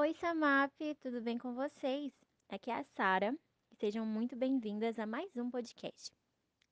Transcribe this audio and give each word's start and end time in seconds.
Oi, 0.00 0.14
Samap, 0.14 0.72
tudo 1.02 1.20
bem 1.20 1.36
com 1.36 1.52
vocês? 1.52 2.10
Aqui 2.48 2.70
é 2.70 2.74
a 2.76 2.82
Sara 2.82 3.36
e 3.70 3.76
sejam 3.76 4.06
muito 4.06 4.34
bem-vindas 4.34 4.98
a 4.98 5.04
mais 5.04 5.36
um 5.36 5.50
podcast. 5.50 6.10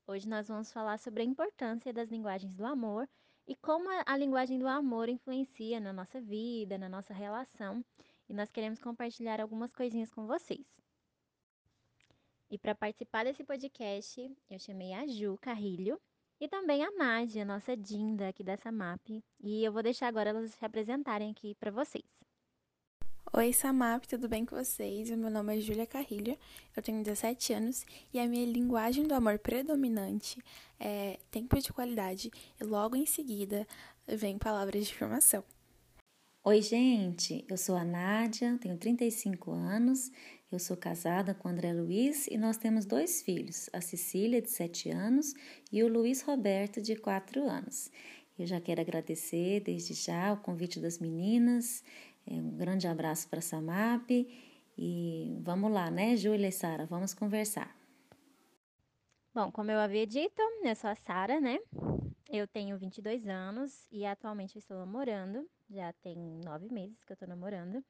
Hoje 0.07 0.27
nós 0.27 0.49
vamos 0.49 0.73
falar 0.73 0.99
sobre 0.99 1.21
a 1.21 1.27
importância 1.27 1.93
das 1.93 2.09
linguagens 2.09 2.55
do 2.55 2.65
amor 2.65 3.07
e 3.47 3.55
como 3.55 3.87
a, 4.07 4.17
linguagem 4.17 4.59
do 4.59 4.67
amor 4.67 5.11
influencia 5.11 5.79
na 5.79 5.93
nossa 5.93 6.23
vida, 6.23 6.79
na 6.79 6.89
nossa 6.89 7.13
relação, 7.13 7.85
e 8.31 8.33
nós 8.33 8.51
queremos 8.51 8.81
compartilhar 8.81 9.43
algumas 9.43 9.75
coisinhas 9.75 10.11
com 10.11 10.27
vocês. 10.27 10.67
E 12.51 12.57
para 12.57 12.75
participar 12.75 13.25
desse 13.27 13.45
podcast, 13.45 14.35
eu 14.49 14.59
chamei 14.59 14.95
a 14.95 15.07
Ju 15.07 15.37
Carrilho 15.37 16.01
e 16.41 16.49
também 16.49 16.83
a 16.83 16.91
Nádia, 16.93 17.45
nossa 17.45 17.77
Dinda 17.77 18.31
aqui 18.31 18.43
dessa 18.43 18.73
MAP, 18.73 19.23
e 19.39 19.63
eu 19.63 19.71
vou 19.71 19.83
deixar 19.83 20.09
agora 20.09 20.31
elas 20.31 20.51
se 20.51 20.65
apresentarem 20.65 21.31
aqui 21.31 21.55
para 21.57 21.71
vocês. 21.71 22.19
Oi, 23.31 23.53
Samap, 23.53 24.07
tudo 24.07 24.27
bem 24.27 24.47
com 24.47 24.57
vocês? 24.57 25.11
Meu 25.11 25.31
nome 25.31 25.55
é 25.55 25.61
Júlia 25.61 25.87
Carrilho, 25.87 26.37
eu 26.75 26.83
tenho 26.83 27.05
17 27.05 27.53
anos 27.53 27.85
e 28.13 28.19
a 28.19 28.27
minha 28.27 28.47
linguagem 28.47 29.07
do 29.07 29.13
amor 29.13 29.39
predominante 29.39 30.43
é 30.81 31.19
tempo 31.31 31.61
de 31.61 31.71
qualidade 31.71 32.31
e 32.59 32.65
logo 32.65 32.97
em 32.97 33.05
seguida 33.05 33.67
vem 34.07 34.39
palavras 34.39 34.87
de 34.87 34.95
afirmação. 34.95 35.45
Oi, 36.43 36.63
gente, 36.63 37.45
eu 37.51 37.59
sou 37.59 37.77
a 37.77 37.85
Nádia, 37.85 38.57
tenho 38.59 38.79
35 38.79 39.51
anos, 39.51 40.11
eu 40.51 40.59
sou 40.59 40.77
casada 40.77 41.35
com 41.35 41.49
o 41.49 41.51
André 41.53 41.75
Luiz 41.75 42.27
e 42.29 42.39
nós 42.39 42.57
temos 42.57 42.87
dois 42.87 43.21
filhos, 43.21 43.69
a 43.75 43.83
Cecília, 43.83 44.41
de 44.41 44.51
7 44.51 44.89
anos, 44.89 45.35
e 45.71 45.83
o 45.83 45.89
Luiz 45.89 46.23
Roberto, 46.23 46.81
de 46.81 46.97
4 46.97 47.47
anos. 47.47 47.91
Eu 48.39 48.47
já 48.47 48.61
quero 48.61 48.81
agradecer 48.81 49.61
desde 49.61 49.95
já 49.95 50.33
o 50.33 50.37
convite 50.37 50.79
das 50.79 51.01
meninas 51.01 51.83
um 52.31 52.57
grande 52.57 52.87
abraço 52.87 53.29
para 53.29 53.39
a 53.39 53.43
Samap 53.43 54.11
e 54.77 55.39
vamos 55.41 55.73
lá, 55.73 55.91
né, 55.91 56.17
Júlia 56.17 56.49
e 56.49 56.53
Sara, 56.53 56.87
vamos 56.87 57.15
conversar. 57.15 57.77
Bom, 59.35 59.51
como 59.51 59.71
eu 59.71 59.79
havia 59.79 60.07
dito, 60.07 60.41
eu 60.63 60.77
sou 60.77 60.91
a 60.91 60.97
Sara, 60.97 61.41
né? 61.41 61.59
Eu 62.29 62.47
tenho 62.47 62.77
22 62.77 63.27
anos 63.27 63.89
e 63.91 64.05
atualmente 64.05 64.57
eu 64.57 64.61
estou 64.61 64.79
namorando. 64.79 65.49
Já 65.71 65.93
tem 65.95 66.17
nove 66.45 66.69
meses 66.73 67.03
que 67.05 67.13
eu 67.13 67.15
estou 67.15 67.29
namorando. 67.29 67.83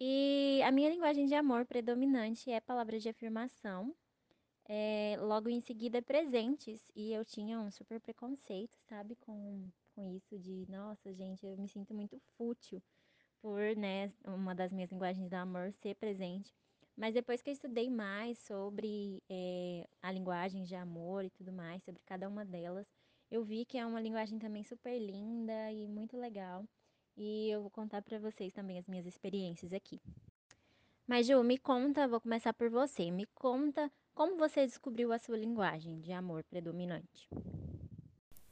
E 0.00 0.60
a 0.64 0.70
minha 0.70 0.90
linguagem 0.90 1.26
de 1.26 1.34
amor 1.34 1.64
predominante 1.64 2.50
é 2.50 2.60
palavras 2.60 3.02
de 3.02 3.08
afirmação. 3.08 3.94
É, 4.66 5.16
logo 5.20 5.48
em 5.48 5.60
seguida, 5.60 6.02
presentes. 6.02 6.90
E 6.94 7.12
eu 7.12 7.24
tinha 7.24 7.58
um 7.60 7.70
super 7.70 8.00
preconceito, 8.00 8.76
sabe? 8.88 9.16
Com, 9.16 9.68
com 9.94 10.04
isso 10.10 10.38
de, 10.38 10.66
nossa, 10.68 11.12
gente, 11.14 11.46
eu 11.46 11.56
me 11.56 11.68
sinto 11.68 11.94
muito 11.94 12.20
fútil 12.36 12.82
por, 13.44 13.76
né, 13.76 14.10
uma 14.24 14.54
das 14.54 14.72
minhas 14.72 14.90
linguagens 14.90 15.28
do 15.28 15.34
amor 15.34 15.70
ser 15.74 15.94
presente. 15.96 16.50
Mas 16.96 17.12
depois 17.12 17.42
que 17.42 17.50
eu 17.50 17.52
estudei 17.52 17.90
mais 17.90 18.38
sobre 18.38 19.22
é, 19.28 19.86
a 20.00 20.10
linguagem 20.10 20.64
de 20.64 20.74
amor 20.74 21.26
e 21.26 21.28
tudo 21.28 21.52
mais, 21.52 21.84
sobre 21.84 22.00
cada 22.06 22.26
uma 22.26 22.42
delas, 22.42 22.86
eu 23.30 23.44
vi 23.44 23.66
que 23.66 23.76
é 23.76 23.84
uma 23.84 24.00
linguagem 24.00 24.38
também 24.38 24.62
super 24.62 24.98
linda 24.98 25.70
e 25.70 25.86
muito 25.86 26.16
legal. 26.16 26.64
E 27.18 27.50
eu 27.50 27.60
vou 27.60 27.70
contar 27.70 28.00
para 28.00 28.18
vocês 28.18 28.50
também 28.50 28.78
as 28.78 28.86
minhas 28.86 29.04
experiências 29.04 29.74
aqui. 29.74 30.00
Mas 31.06 31.26
Ju, 31.26 31.42
me 31.44 31.58
conta, 31.58 32.08
vou 32.08 32.22
começar 32.22 32.54
por 32.54 32.70
você. 32.70 33.10
Me 33.10 33.26
conta 33.34 33.92
como 34.14 34.38
você 34.38 34.64
descobriu 34.64 35.12
a 35.12 35.18
sua 35.18 35.36
linguagem 35.36 36.00
de 36.00 36.12
amor 36.12 36.42
predominante. 36.44 37.28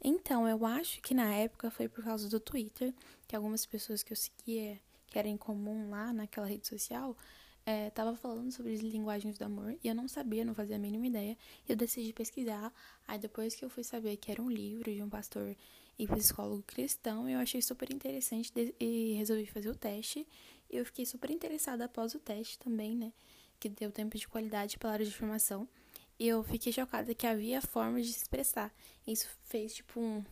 Então, 0.05 0.49
eu 0.49 0.67
acho 0.67 1.01
que 1.01 1.15
na 1.15 1.33
época 1.33 1.71
foi 1.71 1.89
por 1.89 2.03
causa 2.03 2.29
do 2.29 2.41
Twitter, 2.41 2.93
que 3.29 3.37
algumas 3.37 3.65
pessoas 3.65 4.03
que 4.03 4.13
eu 4.13 4.17
seguia, 4.17 4.81
que 5.07 5.19
era 5.19 5.29
em 5.29 5.37
comum 5.37 5.91
lá 5.91 6.13
naquela 6.13 6.47
rede 6.47 6.67
social, 6.67 7.17
é, 7.65 7.91
tava 7.91 8.17
falando 8.17 8.51
sobre 8.51 8.77
linguagens 8.77 9.39
do 9.39 9.45
amor 9.45 9.77
e 9.85 9.87
eu 9.87 9.95
não 9.95 10.09
sabia, 10.09 10.45
não 10.45 10.55
fazia 10.55 10.77
a 10.77 10.79
mínima 10.79 11.07
ideia. 11.07 11.39
E 11.69 11.73
eu 11.73 11.77
decidi 11.77 12.13
pesquisar. 12.13 12.73
Aí 13.07 13.19
depois 13.19 13.55
que 13.55 13.65
eu 13.65 13.71
fui 13.71 13.85
saber 13.85 14.17
que 14.17 14.33
era 14.33 14.43
um 14.43 14.51
livro 14.51 14.93
de 14.93 15.01
um 15.03 15.09
pastor 15.09 15.57
e 15.99 16.07
psicólogo 16.09 16.63
cristão, 16.67 17.29
eu 17.29 17.39
achei 17.39 17.63
super 17.63 17.93
interessante 17.93 18.53
e 18.81 19.15
resolvi 19.17 19.47
fazer 19.47 19.69
o 19.69 19.77
teste. 19.77 20.27
Eu 20.69 20.85
fiquei 20.85 21.07
super 21.07 21.31
interessada 21.31 21.85
após 21.85 22.15
o 22.15 22.19
teste 22.19 22.59
também, 22.59 22.97
né? 22.97 23.13
Que 23.61 23.69
deu 23.69 23.93
tempo 23.93 24.19
de 24.19 24.27
qualidade 24.27 24.79
para 24.79 24.91
área 24.91 25.07
de 25.07 25.13
formação. 25.13 25.69
Eu 26.25 26.45
fiquei 26.45 26.73
chocada 26.73 27.13
que 27.17 27.27
havia 27.27 27.61
formas 27.61 28.07
de 28.07 28.13
se 28.13 28.21
expressar. 28.21 28.73
Isso 29.05 29.29
fez, 29.43 29.75
tipo, 29.75 29.99
um, 29.99 30.25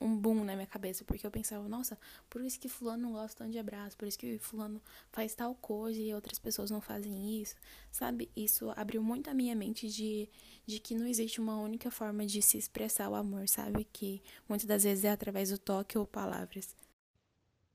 um 0.00 0.16
boom 0.16 0.44
na 0.44 0.54
minha 0.54 0.68
cabeça, 0.68 1.04
porque 1.04 1.26
eu 1.26 1.32
pensava, 1.32 1.68
nossa, 1.68 1.98
por 2.30 2.40
isso 2.42 2.60
que 2.60 2.68
fulano 2.68 3.02
não 3.02 3.12
gosta 3.14 3.38
tanto 3.38 3.50
de 3.50 3.58
abraço, 3.58 3.96
por 3.96 4.06
isso 4.06 4.16
que 4.16 4.38
fulano 4.38 4.80
faz 5.10 5.34
tal 5.34 5.52
coisa 5.56 6.00
e 6.00 6.14
outras 6.14 6.38
pessoas 6.38 6.70
não 6.70 6.80
fazem 6.80 7.42
isso, 7.42 7.56
sabe? 7.90 8.30
Isso 8.36 8.72
abriu 8.76 9.02
muito 9.02 9.30
a 9.30 9.34
minha 9.34 9.56
mente 9.56 9.88
de, 9.88 10.30
de 10.64 10.78
que 10.78 10.94
não 10.94 11.08
existe 11.08 11.40
uma 11.40 11.58
única 11.58 11.90
forma 11.90 12.24
de 12.24 12.40
se 12.40 12.56
expressar 12.56 13.08
o 13.08 13.16
amor, 13.16 13.48
sabe? 13.48 13.84
Que 13.92 14.22
muitas 14.48 14.68
das 14.68 14.84
vezes 14.84 15.04
é 15.04 15.10
através 15.10 15.50
do 15.50 15.58
toque 15.58 15.98
ou 15.98 16.06
palavras. 16.06 16.76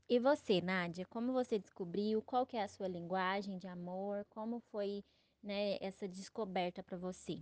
E 0.08 0.20
você, 0.20 0.62
Nádia, 0.62 1.06
como 1.08 1.34
você 1.34 1.60
descobriu? 1.60 2.22
Qual 2.22 2.46
que 2.46 2.56
é 2.56 2.64
a 2.64 2.70
sua 2.70 2.88
linguagem 2.88 3.58
de 3.58 3.68
amor? 3.68 4.24
Como 4.30 4.62
foi 4.72 5.04
né, 5.44 5.78
essa 5.82 6.08
descoberta 6.08 6.84
para 6.84 6.98
você? 6.98 7.40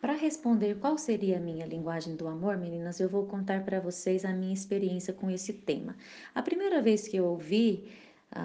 Para 0.00 0.12
responder 0.12 0.78
qual 0.78 0.96
seria 0.96 1.38
a 1.38 1.40
minha 1.40 1.66
linguagem 1.66 2.14
do 2.14 2.28
amor, 2.28 2.56
meninas, 2.56 3.00
eu 3.00 3.08
vou 3.08 3.26
contar 3.26 3.64
para 3.64 3.80
vocês 3.80 4.24
a 4.24 4.32
minha 4.32 4.54
experiência 4.54 5.12
com 5.12 5.28
esse 5.28 5.52
tema. 5.52 5.96
A 6.34 6.40
primeira 6.40 6.80
vez 6.80 7.08
que 7.08 7.16
eu 7.16 7.24
ouvi 7.24 7.90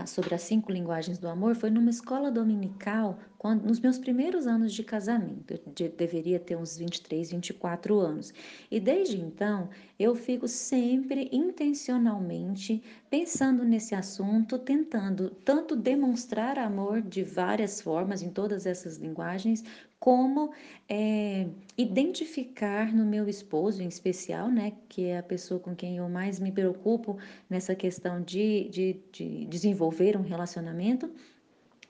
sobre 0.07 0.33
as 0.33 0.41
cinco 0.41 0.71
linguagens 0.71 1.17
do 1.17 1.27
amor 1.27 1.55
foi 1.55 1.69
numa 1.69 1.89
escola 1.89 2.31
dominical, 2.31 3.19
quando, 3.37 3.65
nos 3.65 3.79
meus 3.79 3.97
primeiros 3.97 4.47
anos 4.47 4.73
de 4.73 4.83
casamento. 4.83 5.51
Eu 5.51 5.59
de, 5.73 5.89
deveria 5.89 6.39
ter 6.39 6.55
uns 6.55 6.77
23, 6.77 7.31
24 7.31 7.99
anos. 7.99 8.33
E 8.71 8.79
desde 8.79 9.19
então, 9.19 9.69
eu 9.99 10.15
fico 10.15 10.47
sempre 10.47 11.29
intencionalmente 11.31 12.81
pensando 13.09 13.63
nesse 13.63 13.93
assunto, 13.93 14.57
tentando 14.57 15.29
tanto 15.29 15.75
demonstrar 15.75 16.57
amor 16.57 17.01
de 17.01 17.23
várias 17.23 17.81
formas, 17.81 18.21
em 18.21 18.29
todas 18.29 18.65
essas 18.65 18.97
linguagens, 18.97 19.63
como 20.03 20.51
é, 20.89 21.47
identificar 21.77 22.93
no 22.93 23.05
meu 23.05 23.29
esposo, 23.29 23.81
em 23.81 23.87
especial, 23.87 24.49
né, 24.49 24.73
que 24.89 25.05
é 25.05 25.19
a 25.19 25.23
pessoa 25.23 25.61
com 25.61 25.73
quem 25.73 25.95
eu 25.95 26.09
mais 26.09 26.41
me 26.41 26.51
preocupo 26.51 27.17
nessa 27.49 27.73
questão 27.73 28.21
de, 28.21 28.67
de, 28.67 28.99
de 29.13 29.45
desenvolver 29.45 30.17
um 30.17 30.21
relacionamento, 30.21 31.09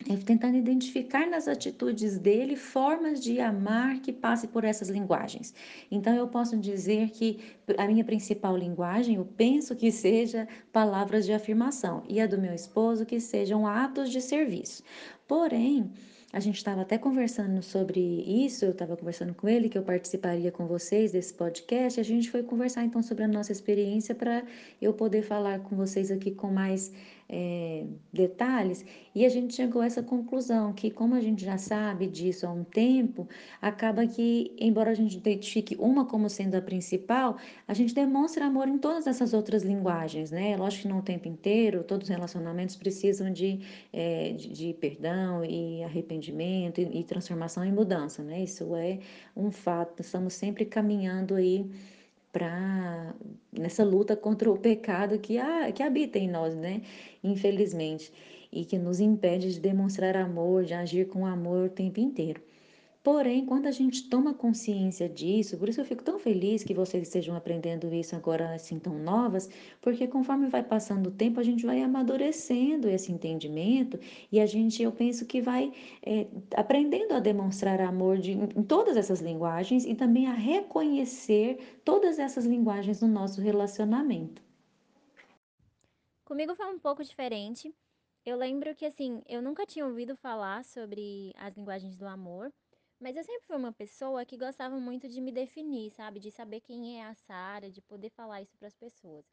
é 0.07 0.16
tentando 0.16 0.56
identificar 0.56 1.25
nas 1.25 1.47
atitudes 1.47 2.19
dele 2.19 2.56
formas 2.56 3.19
de 3.19 3.40
amar 3.40 4.00
que 4.00 4.13
passe 4.13 4.47
por 4.47 4.63
essas 4.63 4.90
linguagens. 4.90 5.51
Então 5.90 6.13
eu 6.13 6.28
posso 6.28 6.56
dizer 6.56 7.09
que 7.09 7.40
a 7.80 7.88
minha 7.88 8.03
principal 8.03 8.56
linguagem, 8.56 9.16
eu 9.16 9.25
penso 9.25 9.75
que 9.75 9.91
seja 9.91 10.47
palavras 10.72 11.25
de 11.25 11.34
afirmação 11.34 12.03
e 12.07 12.22
a 12.22 12.28
do 12.28 12.38
meu 12.38 12.53
esposo 12.53 13.07
que 13.07 13.19
sejam 13.19 13.66
atos 13.66 14.12
de 14.12 14.22
serviço. 14.22 14.84
Porém, 15.28 15.91
a 16.33 16.39
gente 16.39 16.57
estava 16.57 16.81
até 16.81 16.97
conversando 16.97 17.61
sobre 17.61 17.99
isso, 18.01 18.66
eu 18.66 18.71
estava 18.71 18.97
conversando 18.97 19.35
com 19.35 19.47
ele 19.47 19.69
que 19.69 19.77
eu 19.77 19.83
participaria 19.83 20.51
com 20.51 20.66
vocês 20.66 21.11
desse 21.11 21.31
podcast. 21.31 21.99
A 21.99 22.03
gente 22.03 22.31
foi 22.31 22.41
conversar 22.41 22.83
então 22.83 23.03
sobre 23.03 23.23
a 23.23 23.27
nossa 23.27 23.51
experiência 23.51 24.16
para 24.16 24.44
eu 24.81 24.91
poder 24.94 25.21
falar 25.21 25.59
com 25.59 25.75
vocês 25.75 26.09
aqui 26.09 26.31
com 26.31 26.47
mais 26.47 26.91
é, 27.29 27.85
detalhes, 28.11 28.85
e 29.16 29.25
a 29.25 29.29
gente 29.29 29.56
chegou 29.56 29.81
a 29.81 29.85
essa 29.85 30.03
conclusão 30.03 30.73
que, 30.73 30.89
como 30.91 31.16
a 31.16 31.22
gente 31.22 31.44
já 31.44 31.57
sabe 31.57 32.07
disso 32.07 32.45
há 32.47 32.51
um 32.51 32.63
tempo, 32.63 33.28
acaba 33.61 34.06
que, 34.07 34.56
embora 34.59 34.91
a 34.91 34.94
gente 34.94 35.17
identifique 35.17 35.75
uma 35.79 36.06
como 36.06 36.29
sendo 36.29 36.56
a 36.56 36.62
principal, 36.62 37.38
a 37.67 37.73
gente 37.73 37.94
demonstra 37.94 38.45
amor 38.45 38.68
em 38.68 38.77
todas 38.77 39.07
essas 39.07 39.33
outras 39.33 39.63
linguagens, 39.63 40.31
né? 40.31 40.56
Lógico 40.57 40.83
que 40.83 40.88
não 40.88 41.00
o 41.00 41.01
tempo 41.01 41.27
inteiro, 41.27 41.83
todos 41.83 42.07
os 42.07 42.09
relacionamentos 42.09 42.75
precisam 42.75 43.31
de, 43.31 43.59
é, 43.92 44.33
de, 44.33 44.50
de, 44.50 44.74
perdão 44.74 45.44
e 45.45 45.83
arrependimento 45.83 46.81
e, 46.81 47.00
e 47.00 47.03
transformação 47.03 47.63
e 47.65 47.71
mudança, 47.71 48.24
né? 48.24 48.44
Isso 48.44 48.75
é 48.75 49.00
um 49.36 49.51
fato, 49.51 50.01
estamos 50.01 50.33
sempre 50.33 50.65
caminhando 50.65 51.36
aí 51.36 51.69
para 52.33 53.15
nessa 53.51 53.83
luta 53.85 54.18
contra 54.18 54.51
o 54.51 54.57
pecado 54.59 55.19
que, 55.19 55.38
ah, 55.38 55.71
que 55.71 55.83
habita 55.83 56.19
em 56.19 56.30
nós, 56.30 56.56
né? 56.56 56.81
Infelizmente, 57.24 58.12
e 58.51 58.65
que 58.65 58.77
nos 58.80 59.00
impede 59.00 59.53
de 59.53 59.62
demonstrar 59.62 60.18
amor, 60.18 60.65
de 60.65 60.74
agir 60.74 61.07
com 61.07 61.25
amor 61.25 61.68
o 61.68 61.69
tempo 61.69 62.00
inteiro. 62.01 62.41
Porém, 63.03 63.45
quando 63.45 63.67
a 63.67 63.71
gente 63.71 64.09
toma 64.09 64.33
consciência 64.33 65.09
disso, 65.09 65.57
por 65.57 65.67
isso 65.67 65.81
eu 65.81 65.85
fico 65.85 66.01
tão 66.01 66.17
feliz 66.17 66.63
que 66.63 66.73
vocês 66.73 67.03
estejam 67.03 67.35
aprendendo 67.35 67.94
isso 67.94 68.15
agora 68.15 68.55
assim 68.55 68.79
tão 68.79 68.97
novas, 68.97 69.50
porque 69.81 70.07
conforme 70.07 70.47
vai 70.47 70.63
passando 70.63 71.07
o 71.07 71.11
tempo, 71.11 71.38
a 71.38 71.44
gente 71.44 71.65
vai 71.65 71.81
amadurecendo 71.81 72.88
esse 72.88 73.11
entendimento 73.11 74.00
e 74.31 74.39
a 74.39 74.45
gente, 74.45 74.81
eu 74.81 74.89
penso 74.89 75.25
que 75.25 75.41
vai 75.41 75.73
é, 76.01 76.27
aprendendo 76.55 77.13
a 77.13 77.19
demonstrar 77.19 77.81
amor 77.81 78.19
de, 78.19 78.31
em 78.31 78.63
todas 78.63 78.95
essas 78.95 79.19
linguagens 79.19 79.83
e 79.83 79.94
também 79.94 80.27
a 80.27 80.33
reconhecer 80.33 81.81
todas 81.83 82.17
essas 82.19 82.45
linguagens 82.45 83.01
no 83.01 83.09
nosso 83.09 83.41
relacionamento. 83.41 84.41
Comigo 86.23 86.55
foi 86.55 86.67
um 86.67 86.79
pouco 86.79 87.03
diferente. 87.03 87.75
Eu 88.25 88.38
lembro 88.38 88.73
que, 88.73 88.85
assim, 88.85 89.21
eu 89.27 89.41
nunca 89.41 89.65
tinha 89.65 89.85
ouvido 89.85 90.15
falar 90.15 90.63
sobre 90.63 91.33
as 91.35 91.53
linguagens 91.57 91.97
do 91.97 92.07
amor, 92.07 92.50
mas 93.03 93.17
eu 93.17 93.23
sempre 93.23 93.45
fui 93.45 93.57
uma 93.57 93.73
pessoa 93.73 94.25
que 94.25 94.38
gostava 94.38 94.79
muito 94.79 95.09
de 95.09 95.19
me 95.19 95.29
definir, 95.29 95.91
sabe? 95.91 96.21
De 96.21 96.31
saber 96.31 96.61
quem 96.61 97.01
é 97.01 97.05
a 97.05 97.13
Sara, 97.13 97.69
de 97.69 97.81
poder 97.81 98.09
falar 98.11 98.41
isso 98.41 98.57
para 98.57 98.69
as 98.69 98.75
pessoas. 98.77 99.25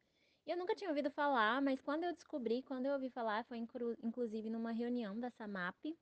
Eu 0.44 0.56
nunca 0.56 0.74
tinha 0.74 0.90
ouvido 0.90 1.08
falar, 1.08 1.62
mas 1.62 1.80
quando 1.80 2.02
eu 2.02 2.12
descobri, 2.12 2.64
quando 2.64 2.86
eu 2.86 2.94
ouvi 2.94 3.08
falar, 3.10 3.44
foi 3.44 3.58
inclusive 4.02 4.50
numa 4.50 4.72
reunião 4.72 5.18
da 5.20 5.30
SAMAP. 5.30 5.96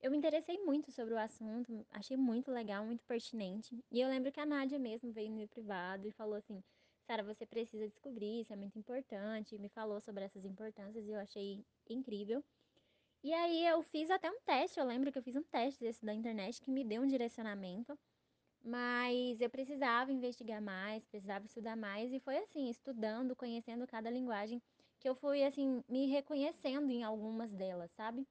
Eu 0.00 0.10
me 0.10 0.16
interessei 0.16 0.56
muito 0.64 0.90
sobre 0.90 1.12
o 1.12 1.18
assunto, 1.18 1.86
achei 1.90 2.16
muito 2.16 2.50
legal, 2.50 2.86
muito 2.86 3.04
pertinente. 3.04 3.78
E 3.90 4.00
eu 4.00 4.08
lembro 4.08 4.32
que 4.32 4.40
a 4.40 4.46
Nádia 4.46 4.78
mesmo 4.78 5.12
veio 5.12 5.28
no 5.28 5.36
meu 5.36 5.48
privado 5.48 6.08
e 6.08 6.12
falou 6.12 6.36
assim: 6.36 6.64
Sara, 7.06 7.22
você 7.22 7.44
precisa 7.44 7.86
descobrir, 7.86 8.40
isso 8.40 8.54
é 8.54 8.56
muito 8.56 8.78
importante. 8.78 9.54
E 9.54 9.58
me 9.58 9.68
falou 9.68 10.00
sobre 10.00 10.24
essas 10.24 10.46
importâncias 10.46 11.06
e 11.06 11.10
eu 11.12 11.20
achei 11.20 11.62
incrível. 11.86 12.42
E 13.22 13.32
aí 13.34 13.66
eu 13.66 13.82
fiz 13.82 14.10
até 14.10 14.30
um 14.30 14.40
teste, 14.40 14.80
eu 14.80 14.86
lembro 14.86 15.12
que 15.12 15.18
eu 15.18 15.22
fiz 15.22 15.36
um 15.36 15.42
teste 15.42 15.80
desse 15.80 16.04
da 16.04 16.14
internet 16.14 16.60
que 16.60 16.70
me 16.70 16.84
deu 16.84 17.02
um 17.02 17.06
direcionamento, 17.06 17.98
mas 18.64 19.40
eu 19.40 19.50
precisava 19.50 20.12
investigar 20.12 20.62
mais, 20.62 21.04
precisava 21.06 21.46
estudar 21.46 21.76
mais 21.76 22.12
e 22.12 22.20
foi 22.20 22.38
assim, 22.38 22.70
estudando, 22.70 23.36
conhecendo 23.36 23.86
cada 23.86 24.10
linguagem, 24.10 24.62
que 25.00 25.08
eu 25.08 25.14
fui 25.14 25.44
assim 25.44 25.82
me 25.88 26.06
reconhecendo 26.06 26.90
em 26.90 27.04
algumas 27.04 27.52
delas, 27.52 27.90
sabe? 27.92 28.26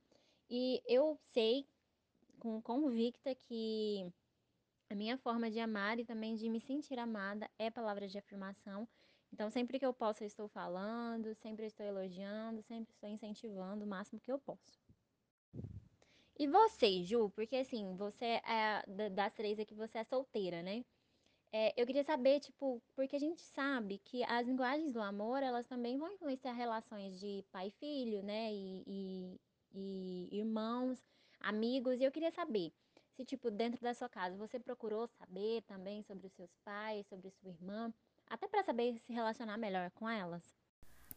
E 0.50 0.82
eu 0.88 1.16
sei 1.34 1.68
com 2.40 2.62
convicta 2.62 3.36
que 3.36 4.12
a 4.90 4.96
minha 4.96 5.18
forma 5.18 5.52
de 5.52 5.60
amar 5.60 6.00
e 6.00 6.06
também 6.06 6.36
de 6.36 6.50
me 6.50 6.60
sentir 6.62 7.00
amada 7.00 7.50
é 7.60 7.70
palavras 7.72 8.12
de 8.12 8.18
afirmação. 8.20 8.88
Então, 9.32 9.50
sempre 9.50 9.80
que 9.80 9.86
eu 9.86 9.94
posso, 9.94 10.24
eu 10.24 10.28
estou 10.28 10.48
falando, 10.48 11.34
sempre 11.36 11.66
estou 11.66 11.86
elogiando, 11.86 12.62
sempre 12.64 12.92
estou 12.94 13.10
incentivando 13.10 13.86
o 13.86 13.88
máximo 13.88 14.20
que 14.20 14.32
eu 14.32 14.40
posso. 14.40 14.80
E 16.38 16.48
você, 16.48 17.04
Ju? 17.04 17.30
Porque 17.32 17.58
assim, 17.58 17.96
você 17.96 18.42
é 18.46 19.10
das 19.10 19.34
três 19.34 19.60
aqui, 19.60 19.76
você 19.76 20.00
é 20.00 20.04
solteira, 20.04 20.64
né? 20.64 20.86
É, 21.52 21.74
eu 21.76 21.86
queria 21.86 22.04
saber, 22.04 22.40
tipo, 22.40 22.82
porque 22.96 23.16
a 23.16 23.20
gente 23.20 23.42
sabe 23.42 23.98
que 24.00 24.24
as 24.24 24.46
linguagens 24.48 24.94
do 24.94 25.02
amor, 25.02 25.42
elas 25.42 25.66
também 25.68 25.98
vão 25.98 26.14
influenciar 26.14 26.54
relações 26.54 27.20
de 27.20 27.44
pai 27.52 27.68
e 27.68 27.72
filho, 27.72 28.24
né? 28.24 28.54
E, 28.54 28.84
e, 28.88 29.42
e 29.74 30.38
irmãos, 30.40 31.04
amigos. 31.40 32.00
E 32.00 32.04
eu 32.04 32.12
queria 32.12 32.32
saber 32.32 32.72
se, 33.16 33.26
tipo, 33.26 33.50
dentro 33.52 33.82
da 33.82 33.94
sua 33.94 34.08
casa, 34.08 34.38
você 34.38 34.60
procurou 34.60 35.08
saber 35.08 35.62
também 35.64 36.04
sobre 36.04 36.28
os 36.28 36.34
seus 36.34 36.56
pais, 36.64 37.08
sobre 37.08 37.32
sua 37.32 37.50
irmã, 37.50 37.92
até 38.30 38.48
para 38.48 38.64
saber 38.64 39.00
se 39.06 39.14
relacionar 39.14 39.58
melhor 39.58 39.90
com 39.92 40.08
elas. 40.08 40.44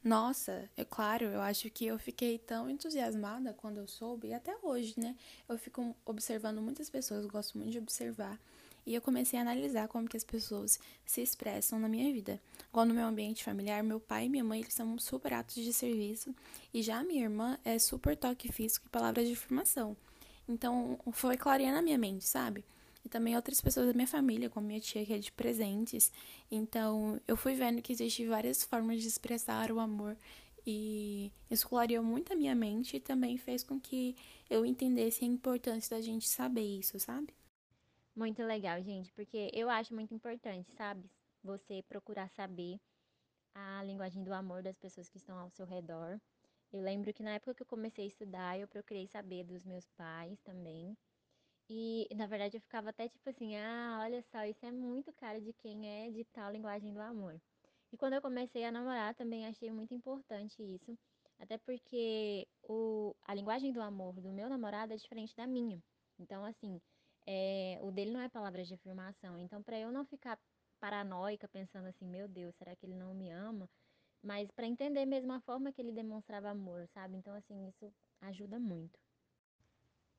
Nossa, 0.03 0.69
é 0.77 0.85
claro, 0.85 1.27
eu 1.27 1.41
acho 1.41 1.71
que 1.71 1.87
eu 1.87 1.97
fiquei 1.97 2.37
tão 2.37 2.69
entusiasmada 2.69 3.55
quando 3.55 3.79
eu 3.79 3.87
soube, 3.87 4.29
e 4.29 4.35
até 4.35 4.57
hoje, 4.61 4.95
né? 4.99 5.15
Eu 5.49 5.57
fico 5.57 5.95
observando 6.05 6.61
muitas 6.61 6.91
pessoas, 6.91 7.25
gosto 7.27 7.57
muito 7.57 7.71
de 7.71 7.79
observar, 7.79 8.37
e 8.85 8.97
eu 8.97 9.01
comecei 9.01 9.39
a 9.39 9.43
analisar 9.43 9.87
como 9.87 10.09
que 10.09 10.17
as 10.17 10.25
pessoas 10.25 10.81
se 11.07 11.23
expressam 11.23 11.79
na 11.79 11.89
minha 11.89 12.13
vida. 12.13 12.41
Igual 12.69 12.85
no 12.85 12.95
meu 12.95 13.07
ambiente 13.07 13.45
familiar, 13.45 13.85
meu 13.85 14.01
pai 14.01 14.25
e 14.25 14.29
minha 14.29 14.43
mãe, 14.43 14.61
eles 14.61 14.75
são 14.75 14.99
super 14.99 15.35
atos 15.35 15.55
de 15.55 15.73
serviço, 15.73 16.35
e 16.75 16.83
já 16.83 16.99
a 16.99 17.05
minha 17.05 17.23
irmã 17.23 17.57
é 17.65 17.79
super 17.79 18.17
toque 18.17 18.51
físico 18.51 18.87
e 18.87 18.91
palavras 18.91 19.29
de 19.29 19.35
afirmação. 19.35 19.97
Então, 20.49 20.99
foi 21.13 21.37
clareando 21.37 21.79
a 21.79 21.83
minha 21.83 21.97
mente, 21.97 22.25
sabe? 22.25 22.65
E 23.05 23.09
também 23.09 23.35
outras 23.35 23.61
pessoas 23.61 23.87
da 23.87 23.93
minha 23.93 24.07
família, 24.07 24.49
como 24.49 24.67
minha 24.67 24.81
tia, 24.81 25.05
que 25.05 25.13
é 25.13 25.19
de 25.19 25.33
presentes. 25.33 26.13
Então, 26.51 27.21
eu 27.27 27.37
fui 27.37 27.55
vendo 27.55 27.83
que 27.83 27.93
existem 27.93 28.29
várias 28.29 28.63
formas 28.63 29.03
de 29.03 29.09
expressar 29.09 29.73
o 29.73 29.81
amor. 29.81 30.17
E 30.65 31.33
isso 31.51 31.69
clareou 31.69 32.05
muito 32.05 32.33
a 32.33 32.37
minha 32.37 32.55
mente 32.55 32.97
e 32.97 33.01
também 33.01 33.37
fez 33.37 33.65
com 33.65 33.81
que 33.81 34.17
eu 34.49 34.65
entendesse 34.65 35.25
a 35.25 35.29
importância 35.29 35.97
da 35.97 36.01
gente 36.01 36.29
saber 36.29 36.79
isso, 36.79 36.99
sabe? 37.01 37.35
Muito 38.15 38.43
legal, 38.43 38.81
gente, 38.83 39.11
porque 39.13 39.51
eu 39.53 39.69
acho 39.69 39.95
muito 39.95 40.15
importante, 40.15 40.71
sabe? 40.73 41.11
Você 41.43 41.83
procurar 41.89 42.29
saber 42.31 42.79
a 43.55 43.83
linguagem 43.83 44.23
do 44.23 44.33
amor 44.33 44.63
das 44.63 44.77
pessoas 44.77 45.09
que 45.09 45.17
estão 45.17 45.37
ao 45.39 45.51
seu 45.51 45.67
redor. 45.67 46.21
Eu 46.73 46.81
lembro 46.81 47.13
que 47.13 47.23
na 47.23 47.33
época 47.33 47.55
que 47.55 47.63
eu 47.63 47.67
comecei 47.67 48.05
a 48.05 48.09
estudar, 48.09 48.59
eu 48.59 48.69
procurei 48.69 49.07
saber 49.07 49.45
dos 49.45 49.65
meus 49.65 49.87
pais 49.91 50.41
também. 50.41 50.97
E, 51.75 52.07
na 52.15 52.27
verdade, 52.27 52.57
eu 52.59 52.61
ficava 52.61 52.91
até 52.91 53.09
tipo 53.09 53.29
assim: 53.31 53.57
ah, 53.57 54.01
olha 54.03 54.23
só, 54.31 54.45
isso 54.45 54.65
é 54.67 54.71
muito 54.71 55.11
cara 55.15 55.41
de 55.41 55.53
quem 55.55 55.89
é 55.89 56.11
de 56.11 56.23
tal 56.27 56.53
linguagem 56.53 56.93
do 56.93 57.01
amor. 57.01 57.41
E 57.93 57.97
quando 57.97 58.13
eu 58.15 58.21
comecei 58.23 58.65
a 58.65 58.71
namorar, 58.73 59.15
também 59.15 59.47
achei 59.47 59.71
muito 59.73 59.95
importante 59.95 60.63
isso. 60.63 60.99
Até 61.39 61.57
porque 61.59 62.47
o, 62.63 63.15
a 63.25 63.35
linguagem 63.35 63.73
do 63.73 63.81
amor 63.81 64.21
do 64.21 64.31
meu 64.33 64.49
namorado 64.51 64.93
é 64.93 64.97
diferente 64.97 65.35
da 65.35 65.47
minha. 65.47 65.83
Então, 66.19 66.45
assim, 66.45 66.81
é, 67.27 67.79
o 67.83 67.91
dele 67.91 68.13
não 68.13 68.21
é 68.21 68.29
palavras 68.29 68.69
de 68.69 68.75
afirmação. 68.75 69.39
Então, 69.39 69.63
para 69.63 69.79
eu 69.79 69.91
não 69.91 70.05
ficar 70.05 70.39
paranoica 70.81 71.49
pensando 71.49 71.87
assim: 71.89 72.07
meu 72.07 72.29
Deus, 72.29 72.55
será 72.57 72.77
que 72.77 72.85
ele 72.85 72.97
não 72.97 73.15
me 73.15 73.31
ama? 73.31 73.69
mas 74.23 74.51
para 74.53 74.67
entender 74.67 75.05
mesmo 75.07 75.33
a 75.33 75.41
forma 75.41 75.73
que 75.73 75.83
ele 75.83 75.93
demonstrava 75.93 76.51
amor, 76.51 76.87
sabe? 76.95 77.17
Então, 77.17 77.35
assim, 77.35 77.69
isso 77.69 77.93
ajuda 78.21 78.59
muito. 78.59 79.02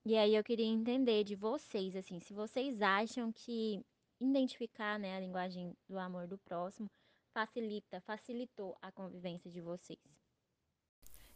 E 0.05 0.17
aí 0.17 0.35
eu 0.35 0.43
queria 0.43 0.65
entender 0.65 1.23
de 1.23 1.33
vocês, 1.35 1.95
assim, 1.95 2.19
se 2.19 2.33
vocês 2.33 2.81
acham 2.81 3.31
que 3.31 3.81
identificar, 4.19 4.99
né, 4.99 5.15
a 5.15 5.19
linguagem 5.19 5.73
do 5.87 5.97
amor 5.97 6.27
do 6.27 6.37
próximo 6.37 6.89
facilita, 7.33 8.01
facilitou 8.01 8.77
a 8.81 8.91
convivência 8.91 9.49
de 9.49 9.61
vocês. 9.61 9.99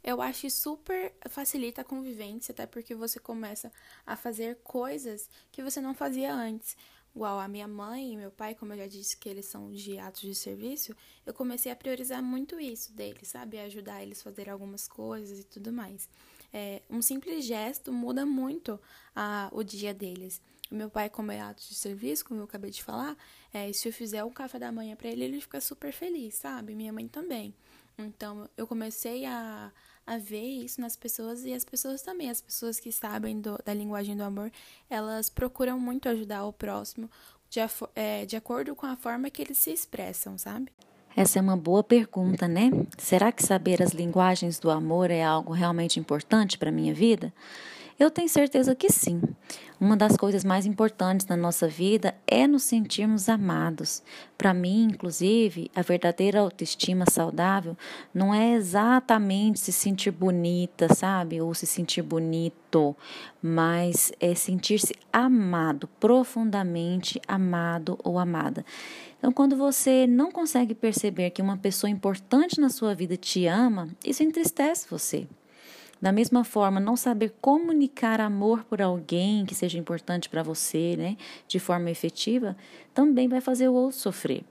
Eu 0.04 0.22
acho 0.22 0.42
que 0.42 0.50
super 0.50 1.14
facilita 1.30 1.82
a 1.82 1.86
convivência, 1.86 2.52
até 2.52 2.66
porque 2.66 2.94
você 2.94 3.20
começa 3.20 3.72
a 4.06 4.16
fazer 4.16 4.58
coisas 4.64 5.30
que 5.52 5.64
você 5.64 5.82
não 5.82 5.94
fazia 5.94 6.34
antes. 6.34 6.78
Igual 7.16 7.40
a 7.40 7.48
minha 7.48 7.68
mãe 7.68 8.14
e 8.14 8.18
meu 8.18 8.32
pai, 8.32 8.54
como 8.54 8.74
eu 8.74 8.78
já 8.78 8.88
disse 8.88 9.18
que 9.18 9.28
eles 9.28 9.48
são 9.48 9.72
de 9.72 9.98
atos 9.98 10.22
de 10.22 10.36
serviço, 10.36 10.96
eu 11.26 11.34
comecei 11.34 11.72
a 11.72 11.76
priorizar 11.76 12.22
muito 12.22 12.60
isso 12.60 12.94
deles, 12.94 13.30
sabe? 13.30 13.58
ajudar 13.58 14.04
eles 14.04 14.20
a 14.20 14.24
fazer 14.26 14.50
algumas 14.50 14.88
coisas 14.88 15.40
e 15.40 15.44
tudo 15.44 15.74
mais. 15.74 16.08
É, 16.54 16.82
um 16.90 17.02
simples 17.02 17.46
gesto 17.46 17.92
muda 17.92 18.26
muito 18.26 18.80
a, 19.16 19.50
o 19.52 19.64
dia 19.64 19.94
deles. 19.94 20.42
O 20.72 20.76
meu 20.76 20.90
pai, 20.90 21.10
como 21.10 21.32
é 21.32 21.40
ato 21.40 21.62
de 21.68 21.76
serviço, 21.76 22.26
como 22.26 22.42
eu 22.42 22.44
acabei 22.46 22.70
de 22.70 22.84
falar, 22.84 23.16
é, 23.54 23.72
se 23.72 23.88
eu 23.88 23.94
fizer 23.94 24.24
um 24.24 24.32
café 24.32 24.60
da 24.60 24.72
manhã 24.72 24.96
para 24.96 25.08
ele, 25.08 25.24
ele 25.24 25.42
fica 25.42 25.62
super 25.62 25.94
feliz, 25.94 26.36
sabe? 26.36 26.76
Minha 26.76 26.92
mãe 26.92 27.08
também. 27.08 27.54
Então, 27.98 28.50
eu 28.56 28.68
comecei 28.68 29.26
a, 29.26 29.72
a 30.06 30.18
ver 30.18 30.64
isso 30.64 30.80
nas 30.80 30.96
pessoas 30.96 31.46
e 31.46 31.54
as 31.54 31.66
pessoas 31.66 32.02
também, 32.02 32.30
as 32.30 32.42
pessoas 32.42 32.80
que 32.80 32.92
sabem 32.92 33.40
do, 33.40 33.58
da 33.64 33.74
linguagem 33.74 34.16
do 34.16 34.24
amor, 34.24 34.52
elas 34.90 35.30
procuram 35.30 35.80
muito 35.80 36.08
ajudar 36.10 36.46
o 36.46 36.54
próximo 36.54 37.10
de, 37.50 37.60
é, 37.96 38.26
de 38.26 38.36
acordo 38.36 38.76
com 38.76 38.86
a 38.86 38.96
forma 38.96 39.30
que 39.30 39.42
eles 39.42 39.58
se 39.58 39.72
expressam, 39.72 40.38
sabe? 40.38 40.72
Essa 41.18 41.40
é 41.40 41.42
uma 41.42 41.58
boa 41.58 41.84
pergunta, 41.84 42.48
né? 42.48 42.70
Será 42.96 43.32
que 43.32 43.42
saber 43.42 43.82
as 43.82 43.92
linguagens 43.92 44.60
do 44.60 44.70
amor 44.70 45.10
é 45.10 45.24
algo 45.24 45.52
realmente 45.52 46.00
importante 46.00 46.60
para 46.60 46.70
a 46.70 46.72
minha 46.72 46.94
vida? 46.94 47.34
Eu 48.00 48.12
tenho 48.12 48.30
certeza 48.30 48.76
que 48.76 48.92
sim. 48.92 49.20
Uma 49.80 49.98
das 49.98 50.16
coisas 50.16 50.44
mais 50.44 50.68
importantes 50.68 51.26
na 51.26 51.36
nossa 51.36 51.68
vida 51.68 52.14
é 52.28 52.46
nos 52.46 52.62
sentirmos 52.62 53.28
amados. 53.28 54.04
Para 54.38 54.54
mim, 54.54 54.90
inclusive, 54.92 55.72
a 55.76 55.82
verdadeira 55.82 56.40
autoestima 56.40 57.06
saudável 57.10 57.76
não 58.14 58.32
é 58.32 58.54
exatamente 58.54 59.60
se 59.60 59.72
sentir 59.72 60.12
bonita, 60.12 60.94
sabe? 60.94 61.42
Ou 61.42 61.56
se 61.56 61.66
sentir 61.66 62.04
bonito, 62.04 62.96
mas 63.42 64.12
é 64.20 64.36
sentir-se 64.36 64.94
amado, 65.12 65.88
profundamente 66.00 67.20
amado 67.28 67.98
ou 68.04 68.20
amada. 68.20 68.64
Então, 69.18 69.32
quando 69.32 69.58
você 69.58 70.06
não 70.06 70.32
consegue 70.32 70.76
perceber 70.76 71.32
que 71.32 71.42
uma 71.42 71.58
pessoa 71.58 71.90
importante 71.90 72.62
na 72.62 72.70
sua 72.70 72.94
vida 72.94 73.18
te 73.18 73.48
ama, 73.48 73.90
isso 74.06 74.22
entristece 74.22 74.86
você. 74.88 75.28
Da 76.02 76.12
mesma 76.12 76.44
forma, 76.44 76.80
não 76.80 76.96
saber 76.96 77.34
comunicar 77.42 78.22
amor 78.22 78.64
por 78.64 78.82
alguém 78.82 79.46
que 79.46 79.56
seja 79.56 79.78
importante 79.78 80.30
para 80.30 80.44
você, 80.44 80.96
né, 80.98 81.18
de 81.48 81.60
forma 81.60 81.90
efetiva, 81.90 82.56
também 82.94 83.28
vai 83.28 83.42
fazer 83.42 83.68
o 83.68 83.74
outro 83.74 83.98
sofrer. 83.98 84.44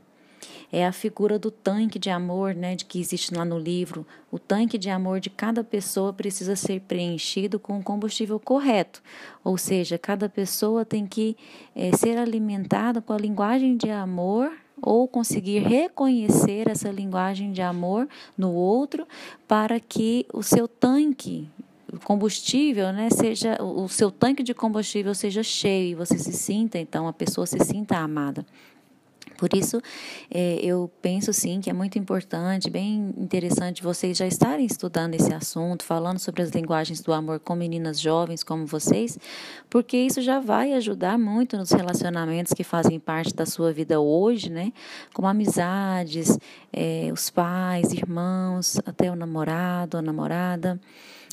É 0.71 0.85
a 0.85 0.93
figura 0.93 1.39
do 1.39 1.51
tanque 1.51 1.99
de 1.99 2.11
amor, 2.11 2.55
né, 2.55 2.75
de 2.75 2.85
que 2.85 3.01
existe 3.01 3.33
lá 3.35 3.45
no 3.45 3.59
livro. 3.59 4.07
O 4.31 4.39
tanque 4.39 4.77
de 4.77 4.91
amor 4.91 5.21
de 5.21 5.31
cada 5.31 5.63
pessoa 5.63 6.13
precisa 6.13 6.57
ser 6.57 6.81
preenchido 6.81 7.59
com 7.59 7.79
o 7.79 7.83
combustível 7.83 8.39
correto, 8.39 9.03
ou 9.45 9.57
seja, 9.57 9.97
cada 9.97 10.29
pessoa 10.29 10.85
tem 10.85 11.07
que 11.07 11.37
é, 11.75 11.97
ser 11.97 12.19
alimentada 12.19 13.01
com 13.01 13.13
a 13.13 13.19
linguagem 13.19 13.77
de 13.77 13.91
amor 13.91 14.53
ou 14.83 15.09
conseguir 15.09 15.61
reconhecer 15.61 16.69
essa 16.69 16.91
linguagem 16.91 17.53
de 17.53 17.63
amor 17.63 18.09
no 18.37 18.53
outro 18.53 19.07
para 19.49 19.81
que 19.81 20.27
o 20.33 20.43
seu 20.43 20.69
tanque 20.69 21.49
combustível, 22.05 22.93
né, 22.93 23.09
seja 23.11 23.63
o 23.63 23.89
seu 23.89 24.11
tanque 24.11 24.43
de 24.43 24.53
combustível 24.53 25.15
seja 25.15 25.43
cheio 25.43 25.93
e 25.93 25.95
você 25.95 26.19
se 26.19 26.33
sinta 26.33 26.79
então 26.79 27.09
a 27.09 27.13
pessoa 27.13 27.47
se 27.47 27.59
sinta 27.65 27.97
amada. 27.97 28.45
Por 29.37 29.55
isso, 29.55 29.81
é, 30.31 30.59
eu 30.63 30.91
penso 31.03 31.33
sim 31.33 31.61
que 31.61 31.69
é 31.69 31.73
muito 31.73 31.99
importante, 31.99 32.71
bem 32.71 33.15
interessante 33.17 33.83
vocês 33.83 34.17
já 34.17 34.27
estarem 34.27 34.65
estudando 34.65 35.15
esse 35.15 35.33
assunto, 35.33 35.85
falando 35.85 36.19
sobre 36.19 36.43
as 36.43 36.51
linguagens 36.51 37.01
do 37.01 37.13
amor 37.13 37.41
com 37.41 37.55
meninas 37.55 38.01
jovens 38.01 38.43
como 38.43 38.67
vocês, 38.67 39.19
porque 39.69 39.97
isso 39.97 40.23
já 40.23 40.41
vai 40.41 40.73
ajudar 40.73 41.19
muito 41.19 41.57
nos 41.57 41.71
relacionamentos 41.71 42.53
que 42.53 42.65
fazem 42.65 42.99
parte 42.99 43.35
da 43.35 43.47
sua 43.47 43.73
vida 43.73 44.01
hoje, 44.01 44.51
né? 44.51 44.73
Como 45.13 45.29
amizades, 45.29 46.39
é, 46.73 47.11
os 47.13 47.31
pais, 47.31 47.93
irmãos, 47.93 48.81
até 48.87 49.11
o 49.11 49.17
namorado, 49.17 49.97
a 49.97 50.03
namorada. 50.03 50.81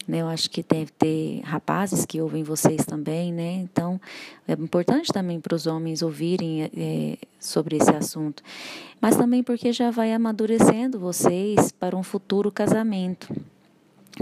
Né? 0.07 0.21
Eu 0.21 0.27
acho 0.27 0.49
que 0.49 0.63
deve 0.63 0.91
ter 0.91 1.41
rapazes 1.41 2.05
que 2.05 2.21
ouvem 2.21 2.43
vocês 2.43 2.85
também, 2.85 3.31
né? 3.31 3.53
Então, 3.53 3.99
é 4.47 4.53
importante 4.53 5.11
também 5.11 5.39
para 5.39 5.55
os 5.55 5.65
homens 5.65 6.01
ouvirem 6.01 6.63
é, 6.63 7.17
sobre 7.39 7.77
esse 7.77 7.91
assunto. 7.91 8.43
Mas 8.99 9.15
também 9.15 9.43
porque 9.43 9.71
já 9.71 9.91
vai 9.91 10.13
amadurecendo 10.13 10.99
vocês 10.99 11.71
para 11.71 11.95
um 11.95 12.03
futuro 12.03 12.51
casamento 12.51 13.33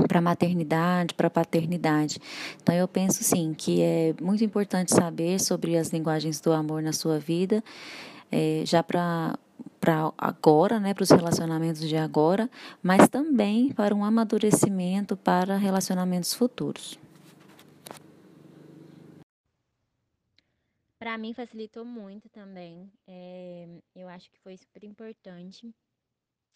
para 0.08 0.22
maternidade, 0.22 1.14
para 1.14 1.30
paternidade. 1.30 2.20
Então 2.62 2.74
eu 2.74 2.88
penso 2.88 3.24
sim 3.24 3.54
que 3.58 3.82
é 3.82 4.16
muito 4.22 4.44
importante 4.44 4.94
saber 4.94 5.40
sobre 5.40 5.78
as 5.78 5.90
linguagens 5.90 6.40
do 6.40 6.54
amor 6.54 6.82
na 6.82 6.94
sua 6.94 7.20
vida, 7.20 7.64
é, 8.32 8.64
já 8.66 8.82
para 8.82 9.38
para 9.80 10.14
agora, 10.18 10.80
né, 10.80 10.94
para 10.94 11.04
os 11.04 11.10
relacionamentos 11.10 11.88
de 11.88 11.96
agora, 11.96 12.50
mas 12.82 13.08
também 13.10 13.72
para 13.72 13.96
um 13.96 14.04
amadurecimento 14.04 15.18
para 15.18 15.58
relacionamentos 15.58 16.34
futuros. 16.34 17.00
Para 21.00 21.18
mim 21.18 21.34
facilitou 21.34 21.84
muito 21.84 22.30
também. 22.30 22.92
É, 23.08 23.68
eu 23.96 24.08
acho 24.08 24.30
que 24.30 24.38
foi 24.40 24.56
super 24.56 24.84
importante, 24.84 25.74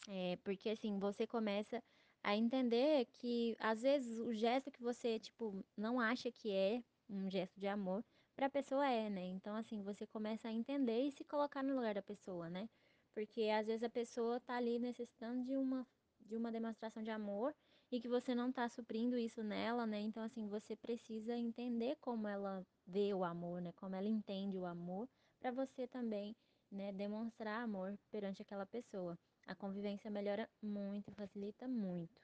é, 0.07 0.38
porque 0.43 0.69
assim 0.69 1.00
você 1.00 1.25
começa 1.25 1.81
a 2.24 2.35
entender 2.35 3.07
que 3.13 3.55
às 3.59 3.81
vezes 3.81 4.19
o 4.19 4.33
gesto 4.33 4.71
que 4.71 4.81
você 4.81 5.19
tipo 5.19 5.63
não 5.75 6.00
acha 6.00 6.31
que 6.31 6.51
é 6.51 6.83
um 7.09 7.29
gesto 7.29 7.59
de 7.59 7.67
amor, 7.67 8.03
para 8.35 8.47
a 8.47 8.50
pessoa 8.50 8.88
é, 8.88 9.09
né? 9.09 9.25
Então 9.25 9.55
assim 9.55 9.81
você 9.81 10.05
começa 10.05 10.47
a 10.47 10.51
entender 10.51 11.07
e 11.07 11.12
se 11.12 11.24
colocar 11.24 11.63
no 11.63 11.75
lugar 11.75 11.95
da 11.95 12.01
pessoa, 12.01 12.50
né? 12.50 12.69
Porque 13.15 13.43
às 13.43 13.65
vezes 13.65 13.81
a 13.81 13.89
pessoa 13.89 14.41
tá 14.41 14.57
ali 14.57 14.77
necessitando 14.77 15.45
de 15.45 15.55
uma, 15.55 15.88
de 16.19 16.36
uma 16.36 16.51
demonstração 16.51 17.01
de 17.01 17.10
amor 17.10 17.55
e 17.89 18.01
que 18.01 18.10
você 18.10 18.36
não 18.36 18.51
tá 18.51 18.67
suprindo 18.67 19.17
isso 19.17 19.41
nela, 19.41 19.88
né? 19.88 20.01
Então, 20.01 20.22
assim, 20.22 20.48
você 20.48 20.75
precisa 20.75 21.34
entender 21.34 21.95
como 22.01 22.27
ela 22.27 22.67
vê 22.86 23.13
o 23.13 23.24
amor, 23.24 23.62
né? 23.62 23.72
Como 23.77 23.95
ela 23.95 24.10
entende 24.10 24.57
o 24.57 24.65
amor, 24.65 25.07
para 25.39 25.50
você 25.50 25.88
também, 25.88 26.36
né, 26.69 26.91
demonstrar 26.91 27.63
amor 27.63 27.98
perante 28.12 28.41
aquela 28.41 28.65
pessoa. 28.65 29.17
A 29.48 29.55
convivência 29.55 30.12
melhora 30.12 30.50
muito, 30.62 31.10
facilita 31.13 31.67
muito. 31.69 32.22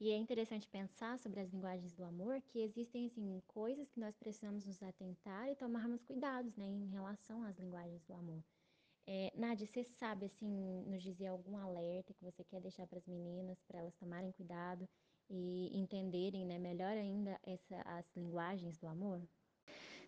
E 0.00 0.10
é 0.10 0.16
interessante 0.16 0.68
pensar 0.68 1.18
sobre 1.20 1.38
as 1.38 1.50
linguagens 1.50 1.94
do 1.94 2.04
amor, 2.04 2.40
que 2.42 2.58
existem 2.58 3.06
assim 3.06 3.40
coisas 3.46 3.88
que 3.90 4.00
nós 4.00 4.16
precisamos 4.16 4.66
nos 4.66 4.82
atentar 4.82 5.48
e 5.48 5.54
tomarmos 5.54 6.02
cuidados, 6.02 6.56
né, 6.56 6.66
em 6.66 6.88
relação 6.88 7.44
às 7.44 7.56
linguagens 7.58 8.02
do 8.04 8.12
amor. 8.12 8.42
É, 9.06 9.30
Nádia, 9.36 9.66
você 9.66 9.84
sabe, 9.84 10.24
assim, 10.26 10.82
nos 10.86 11.02
dizer 11.02 11.26
algum 11.26 11.56
alerta 11.58 12.14
que 12.14 12.24
você 12.24 12.42
quer 12.44 12.60
deixar 12.60 12.86
para 12.86 12.98
as 12.98 13.06
meninas, 13.06 13.62
para 13.62 13.78
elas 13.80 13.94
tomarem 13.96 14.32
cuidado 14.32 14.88
e 15.28 15.70
entenderem, 15.78 16.46
né, 16.46 16.58
melhor 16.58 16.96
ainda 16.96 17.38
essa, 17.42 17.82
as 17.82 18.10
linguagens 18.16 18.78
do 18.78 18.86
amor? 18.86 19.26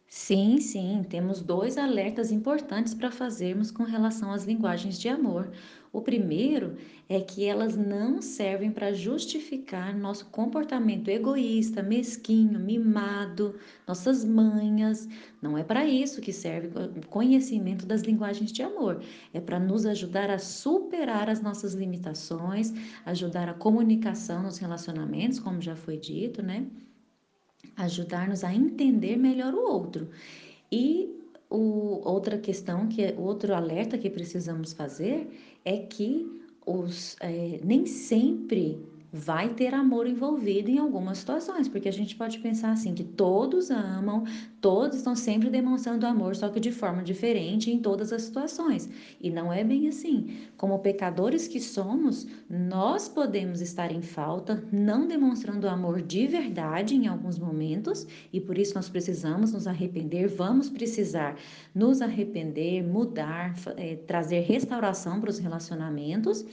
Sim, 0.08 0.58
sim, 0.60 1.02
temos 1.08 1.40
dois 1.42 1.76
alertas 1.76 2.30
importantes 2.32 2.94
para 2.94 3.10
fazermos 3.10 3.70
com 3.72 3.82
relação 3.84 4.32
às 4.32 4.44
linguagens 4.44 4.98
de 4.98 5.08
amor. 5.08 5.50
O 5.92 6.00
primeiro 6.00 6.76
é 7.08 7.20
que 7.20 7.44
elas 7.44 7.76
não 7.76 8.20
servem 8.22 8.70
para 8.72 8.92
justificar 8.92 9.94
nosso 9.96 10.26
comportamento 10.30 11.08
egoísta, 11.08 11.82
mesquinho, 11.82 12.58
mimado, 12.60 13.54
nossas 13.86 14.25
manhas. 14.25 15.08
Não 15.42 15.56
é 15.58 15.62
para 15.64 15.84
isso 15.86 16.20
que 16.20 16.32
serve 16.32 16.68
o 16.78 17.06
conhecimento 17.08 17.84
das 17.86 18.02
linguagens 18.02 18.52
de 18.52 18.62
amor. 18.62 19.02
É 19.32 19.40
para 19.40 19.58
nos 19.60 19.84
ajudar 19.86 20.30
a 20.30 20.38
superar 20.38 21.28
as 21.28 21.40
nossas 21.40 21.75
limitações, 21.75 22.72
ajudar 23.04 23.48
a 23.48 23.54
comunicação 23.54 24.42
nos 24.42 24.58
relacionamentos, 24.58 25.38
como 25.40 25.60
já 25.60 25.75
foi 25.76 25.96
dito, 25.98 26.42
né? 26.42 26.66
Ajudar-nos 27.76 28.44
a 28.44 28.54
entender 28.54 29.16
melhor 29.16 29.54
o 29.54 29.61
outro. 29.61 30.08
E 30.70 31.16
o, 31.49 32.00
outra 32.04 32.38
questão, 32.38 32.88
que 32.88 33.02
é 33.02 33.14
outro 33.16 33.54
alerta 33.54 33.99
que 33.99 34.11
precisamos 34.11 34.73
fazer 34.73 35.28
é 35.64 35.78
que 35.78 36.42
os, 36.64 37.16
é, 37.20 37.61
nem 37.64 37.87
sempre 37.87 38.78
vai 39.12 39.50
ter 39.54 39.72
amor 39.75 40.06
envolvido 40.06 40.70
em 40.70 40.78
algumas 40.78 41.18
situações, 41.18 41.68
porque 41.68 41.88
a 41.88 41.92
gente 41.92 42.16
pode 42.16 42.38
pensar 42.38 42.72
assim 42.72 42.94
que 42.94 43.04
todos 43.04 43.70
amam, 43.70 44.25
todos 44.60 44.98
estão 44.98 45.14
sempre 45.14 45.48
demonstrando 45.48 46.06
amor, 46.06 46.34
só 46.36 46.48
que 46.48 46.60
de 46.60 46.72
forma 46.72 47.02
diferente 47.02 47.70
em 47.70 47.78
todas 47.78 48.12
as 48.12 48.22
situações. 48.22 48.88
E 49.20 49.30
não 49.30 49.52
é 49.52 49.62
bem 49.62 49.88
assim. 49.88 50.36
Como 50.56 50.78
pecadores 50.80 51.46
que 51.48 51.60
somos, 51.60 52.26
nós 52.48 53.08
podemos 53.08 53.60
estar 53.60 53.92
em 53.92 54.02
falta, 54.02 54.64
não 54.72 55.06
demonstrando 55.06 55.68
amor 55.68 56.02
de 56.02 56.26
verdade 56.26 56.94
em 56.94 57.06
alguns 57.06 57.38
momentos, 57.38 58.06
e 58.32 58.40
por 58.40 58.58
isso 58.58 58.75
nós 58.75 58.88
precisamos 58.88 59.52
nos 59.52 59.66
arrepender, 59.66 60.28
vamos 60.28 60.68
precisar 60.68 61.36
nos 61.75 62.02
arrepender, 62.02 62.82
mudar, 62.82 63.54
é, 63.76 63.96
trazer 63.96 64.40
restauração 64.40 65.20
para 65.20 65.30
os 65.30 65.38
relacionamentos 65.38 66.44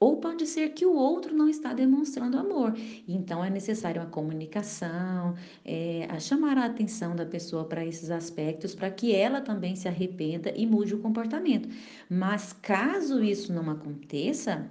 ou 0.00 0.16
pode 0.16 0.46
ser 0.46 0.70
que 0.70 0.86
o 0.86 0.94
outro 0.94 1.36
não 1.36 1.46
está 1.48 1.74
demonstrando 1.74 2.38
amor. 2.38 2.74
Então 3.06 3.44
é 3.44 3.50
necessário 3.50 4.00
a 4.00 4.06
comunicação, 4.06 5.34
é, 5.62 6.06
a 6.10 6.18
chamar 6.18 6.56
a 6.56 6.64
atenção 6.64 7.14
da 7.14 7.26
pessoa 7.26 7.66
para 7.66 7.84
esses 7.84 8.10
aspectos, 8.10 8.74
para 8.74 8.90
que 8.90 9.14
ela 9.14 9.42
também 9.42 9.76
se 9.76 9.86
arrependa 9.86 10.50
e 10.56 10.66
mude 10.66 10.94
o 10.94 11.00
comportamento. 11.00 11.68
Mas 12.08 12.54
caso 12.54 13.22
isso 13.22 13.52
não 13.52 13.70
aconteça, 13.70 14.66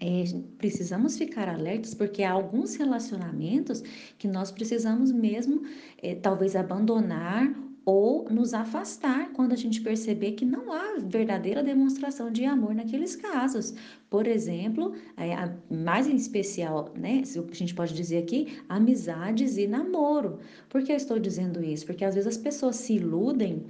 é, 0.00 0.24
precisamos 0.58 1.16
ficar 1.16 1.48
alertas 1.48 1.94
porque 1.94 2.22
há 2.22 2.30
alguns 2.30 2.76
relacionamentos 2.76 3.82
que 4.18 4.28
nós 4.28 4.50
precisamos 4.52 5.10
mesmo, 5.10 5.62
é, 6.02 6.14
talvez, 6.14 6.54
abandonar 6.54 7.52
ou 7.84 8.28
nos 8.30 8.54
afastar 8.54 9.30
quando 9.32 9.52
a 9.52 9.56
gente 9.56 9.80
perceber 9.80 10.32
que 10.32 10.44
não 10.44 10.72
há 10.72 10.98
verdadeira 11.00 11.62
demonstração 11.62 12.30
de 12.30 12.44
amor 12.44 12.74
naqueles 12.74 13.16
casos. 13.16 13.74
Por 14.08 14.26
exemplo, 14.26 14.94
é, 15.16 15.34
mais 15.74 16.06
em 16.06 16.14
especial, 16.14 16.92
né, 16.96 17.22
a 17.24 17.54
gente 17.54 17.74
pode 17.74 17.94
dizer 17.94 18.18
aqui, 18.18 18.58
amizades 18.68 19.56
e 19.56 19.66
namoro. 19.66 20.38
Por 20.68 20.82
que 20.82 20.92
eu 20.92 20.96
estou 20.96 21.18
dizendo 21.18 21.62
isso? 21.62 21.86
Porque 21.86 22.04
às 22.04 22.14
vezes 22.14 22.28
as 22.28 22.36
pessoas 22.36 22.76
se 22.76 22.94
iludem 22.94 23.64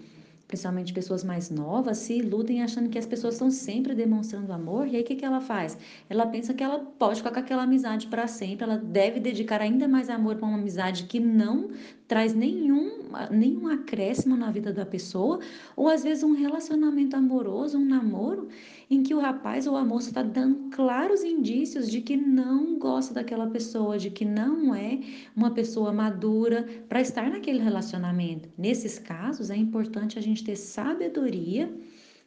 principalmente 0.52 0.92
pessoas 0.92 1.24
mais 1.24 1.48
novas, 1.48 1.96
se 1.96 2.18
iludem 2.18 2.62
achando 2.62 2.90
que 2.90 2.98
as 2.98 3.06
pessoas 3.06 3.34
estão 3.34 3.50
sempre 3.50 3.94
demonstrando 3.94 4.52
amor. 4.52 4.86
E 4.86 4.96
aí 4.96 5.02
o 5.02 5.04
que, 5.04 5.16
que 5.16 5.24
ela 5.24 5.40
faz? 5.40 5.78
Ela 6.10 6.26
pensa 6.26 6.52
que 6.52 6.62
ela 6.62 6.78
pode 6.78 7.20
ficar 7.20 7.30
com 7.30 7.38
aquela 7.38 7.62
amizade 7.62 8.06
para 8.06 8.26
sempre, 8.26 8.64
ela 8.64 8.76
deve 8.76 9.18
dedicar 9.18 9.62
ainda 9.62 9.88
mais 9.88 10.10
amor 10.10 10.36
para 10.36 10.46
uma 10.46 10.58
amizade 10.58 11.04
que 11.04 11.18
não 11.18 11.70
traz 12.12 12.34
nenhum, 12.34 13.08
nenhum 13.30 13.68
acréscimo 13.68 14.36
na 14.36 14.50
vida 14.50 14.70
da 14.70 14.84
pessoa, 14.84 15.40
ou 15.74 15.88
às 15.88 16.04
vezes 16.04 16.22
um 16.22 16.34
relacionamento 16.34 17.16
amoroso, 17.16 17.78
um 17.78 17.86
namoro, 17.86 18.48
em 18.90 19.02
que 19.02 19.14
o 19.14 19.18
rapaz 19.18 19.66
ou 19.66 19.74
a 19.76 19.82
moça 19.82 20.10
está 20.10 20.22
dando 20.22 20.68
claros 20.76 21.24
indícios 21.24 21.90
de 21.90 22.02
que 22.02 22.14
não 22.14 22.78
gosta 22.78 23.14
daquela 23.14 23.46
pessoa, 23.46 23.96
de 23.96 24.10
que 24.10 24.26
não 24.26 24.74
é 24.74 25.00
uma 25.34 25.52
pessoa 25.52 25.90
madura 25.90 26.68
para 26.86 27.00
estar 27.00 27.30
naquele 27.30 27.60
relacionamento. 27.60 28.46
Nesses 28.58 28.98
casos, 28.98 29.48
é 29.48 29.56
importante 29.56 30.18
a 30.18 30.22
gente 30.22 30.44
ter 30.44 30.56
sabedoria 30.56 31.74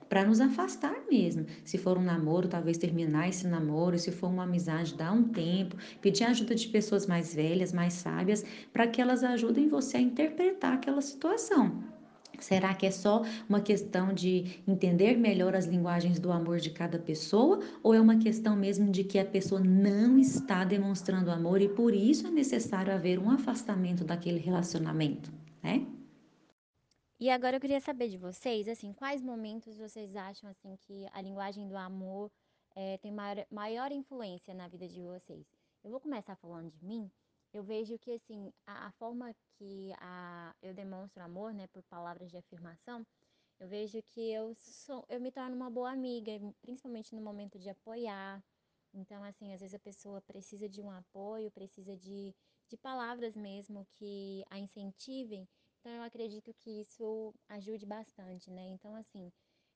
para 0.09 0.25
nos 0.25 0.39
afastar 0.39 0.95
mesmo. 1.09 1.45
Se 1.63 1.77
for 1.77 1.97
um 1.97 2.03
namoro, 2.03 2.47
talvez 2.47 2.77
terminar 2.77 3.29
esse 3.29 3.47
namoro, 3.47 3.97
se 3.97 4.11
for 4.11 4.27
uma 4.27 4.43
amizade, 4.43 4.95
dar 4.95 5.11
um 5.11 5.23
tempo, 5.23 5.75
pedir 6.01 6.23
ajuda 6.23 6.55
de 6.55 6.67
pessoas 6.67 7.07
mais 7.07 7.33
velhas, 7.33 7.73
mais 7.73 7.93
sábias, 7.93 8.43
para 8.71 8.87
que 8.87 9.01
elas 9.01 9.23
ajudem 9.23 9.67
você 9.67 9.97
a 9.97 10.01
interpretar 10.01 10.73
aquela 10.73 11.01
situação. 11.01 11.83
Será 12.39 12.73
que 12.73 12.85
é 12.85 12.91
só 12.91 13.23
uma 13.47 13.61
questão 13.61 14.13
de 14.13 14.61
entender 14.67 15.17
melhor 15.17 15.55
as 15.55 15.65
linguagens 15.65 16.19
do 16.19 16.31
amor 16.31 16.59
de 16.59 16.69
cada 16.69 16.99
pessoa 16.99 17.59
ou 17.81 17.93
é 17.93 18.01
uma 18.01 18.17
questão 18.17 18.55
mesmo 18.55 18.91
de 18.91 19.03
que 19.03 19.17
a 19.17 19.25
pessoa 19.25 19.61
não 19.61 20.17
está 20.17 20.63
demonstrando 20.65 21.31
amor 21.31 21.61
e 21.61 21.69
por 21.69 21.93
isso 21.93 22.27
é 22.27 22.31
necessário 22.31 22.93
haver 22.93 23.19
um 23.19 23.29
afastamento 23.29 24.03
daquele 24.03 24.39
relacionamento, 24.39 25.31
né? 25.63 25.85
E 27.19 27.29
agora 27.29 27.57
eu 27.57 27.61
queria 27.61 27.79
saber 27.81 28.09
de 28.09 28.17
vocês, 28.17 28.67
assim, 28.67 28.93
quais 28.93 29.21
momentos 29.21 29.77
vocês 29.77 30.15
acham 30.15 30.49
assim 30.49 30.75
que 30.77 31.07
a 31.13 31.21
linguagem 31.21 31.67
do 31.67 31.77
amor 31.77 32.31
é, 32.75 32.97
tem 32.97 33.11
maior, 33.11 33.45
maior 33.49 33.91
influência 33.91 34.53
na 34.53 34.67
vida 34.67 34.87
de 34.87 35.01
vocês? 35.01 35.45
Eu 35.83 35.91
vou 35.91 35.99
começar 35.99 36.35
falando 36.35 36.71
de 36.71 36.83
mim 36.85 37.11
eu 37.55 37.63
vejo 37.63 37.97
que 37.97 38.11
assim 38.11 38.51
a, 38.67 38.87
a 38.87 38.91
forma 38.91 39.33
que 39.57 39.93
a, 39.99 40.53
eu 40.61 40.73
demonstro 40.73 41.23
amor, 41.23 41.53
né, 41.53 41.67
por 41.67 41.81
palavras 41.83 42.29
de 42.29 42.37
afirmação, 42.37 43.05
Eu 43.59 43.67
vejo 43.69 44.01
que 44.03 44.31
eu 44.31 44.55
sou, 44.55 45.05
eu 45.09 45.21
me 45.21 45.31
torno 45.31 45.55
uma 45.55 45.69
boa 45.69 45.91
amiga, 45.91 46.31
principalmente 46.61 47.15
no 47.15 47.21
momento 47.21 47.59
de 47.59 47.69
apoiar. 47.69 48.43
Então, 48.93 49.23
assim, 49.23 49.53
às 49.53 49.61
vezes 49.61 49.75
a 49.75 49.79
pessoa 49.79 50.21
precisa 50.21 50.69
de 50.69 50.81
um 50.81 50.91
apoio, 50.91 51.51
precisa 51.51 51.95
de, 51.97 52.35
de 52.69 52.77
palavras 52.77 53.35
mesmo 53.35 53.87
que 53.93 54.43
a 54.49 54.59
incentivem. 54.59 55.47
Então, 55.85 55.97
eu 55.97 56.01
acredito 56.01 56.51
que 56.51 56.81
isso 56.81 57.31
ajude 57.47 57.85
bastante, 57.85 58.49
né? 58.49 58.69
Então, 58.69 58.95
assim, 58.95 59.31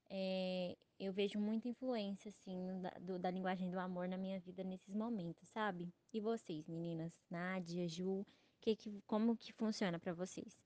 é, 0.09 0.75
eu 0.99 1.13
vejo 1.13 1.39
muita 1.39 1.67
influência, 1.67 2.29
assim, 2.29 2.81
da, 2.81 2.89
do, 2.99 3.19
da 3.19 3.29
linguagem 3.29 3.69
do 3.69 3.79
amor 3.79 4.07
na 4.07 4.17
minha 4.17 4.39
vida 4.39 4.63
nesses 4.63 4.95
momentos, 4.95 5.47
sabe? 5.49 5.93
E 6.11 6.19
vocês, 6.19 6.67
meninas? 6.67 7.13
Nádia, 7.29 7.87
Ju, 7.87 8.25
que, 8.59 8.75
que, 8.75 9.03
como 9.05 9.37
que 9.37 9.53
funciona 9.53 9.99
para 9.99 10.11
vocês? 10.11 10.59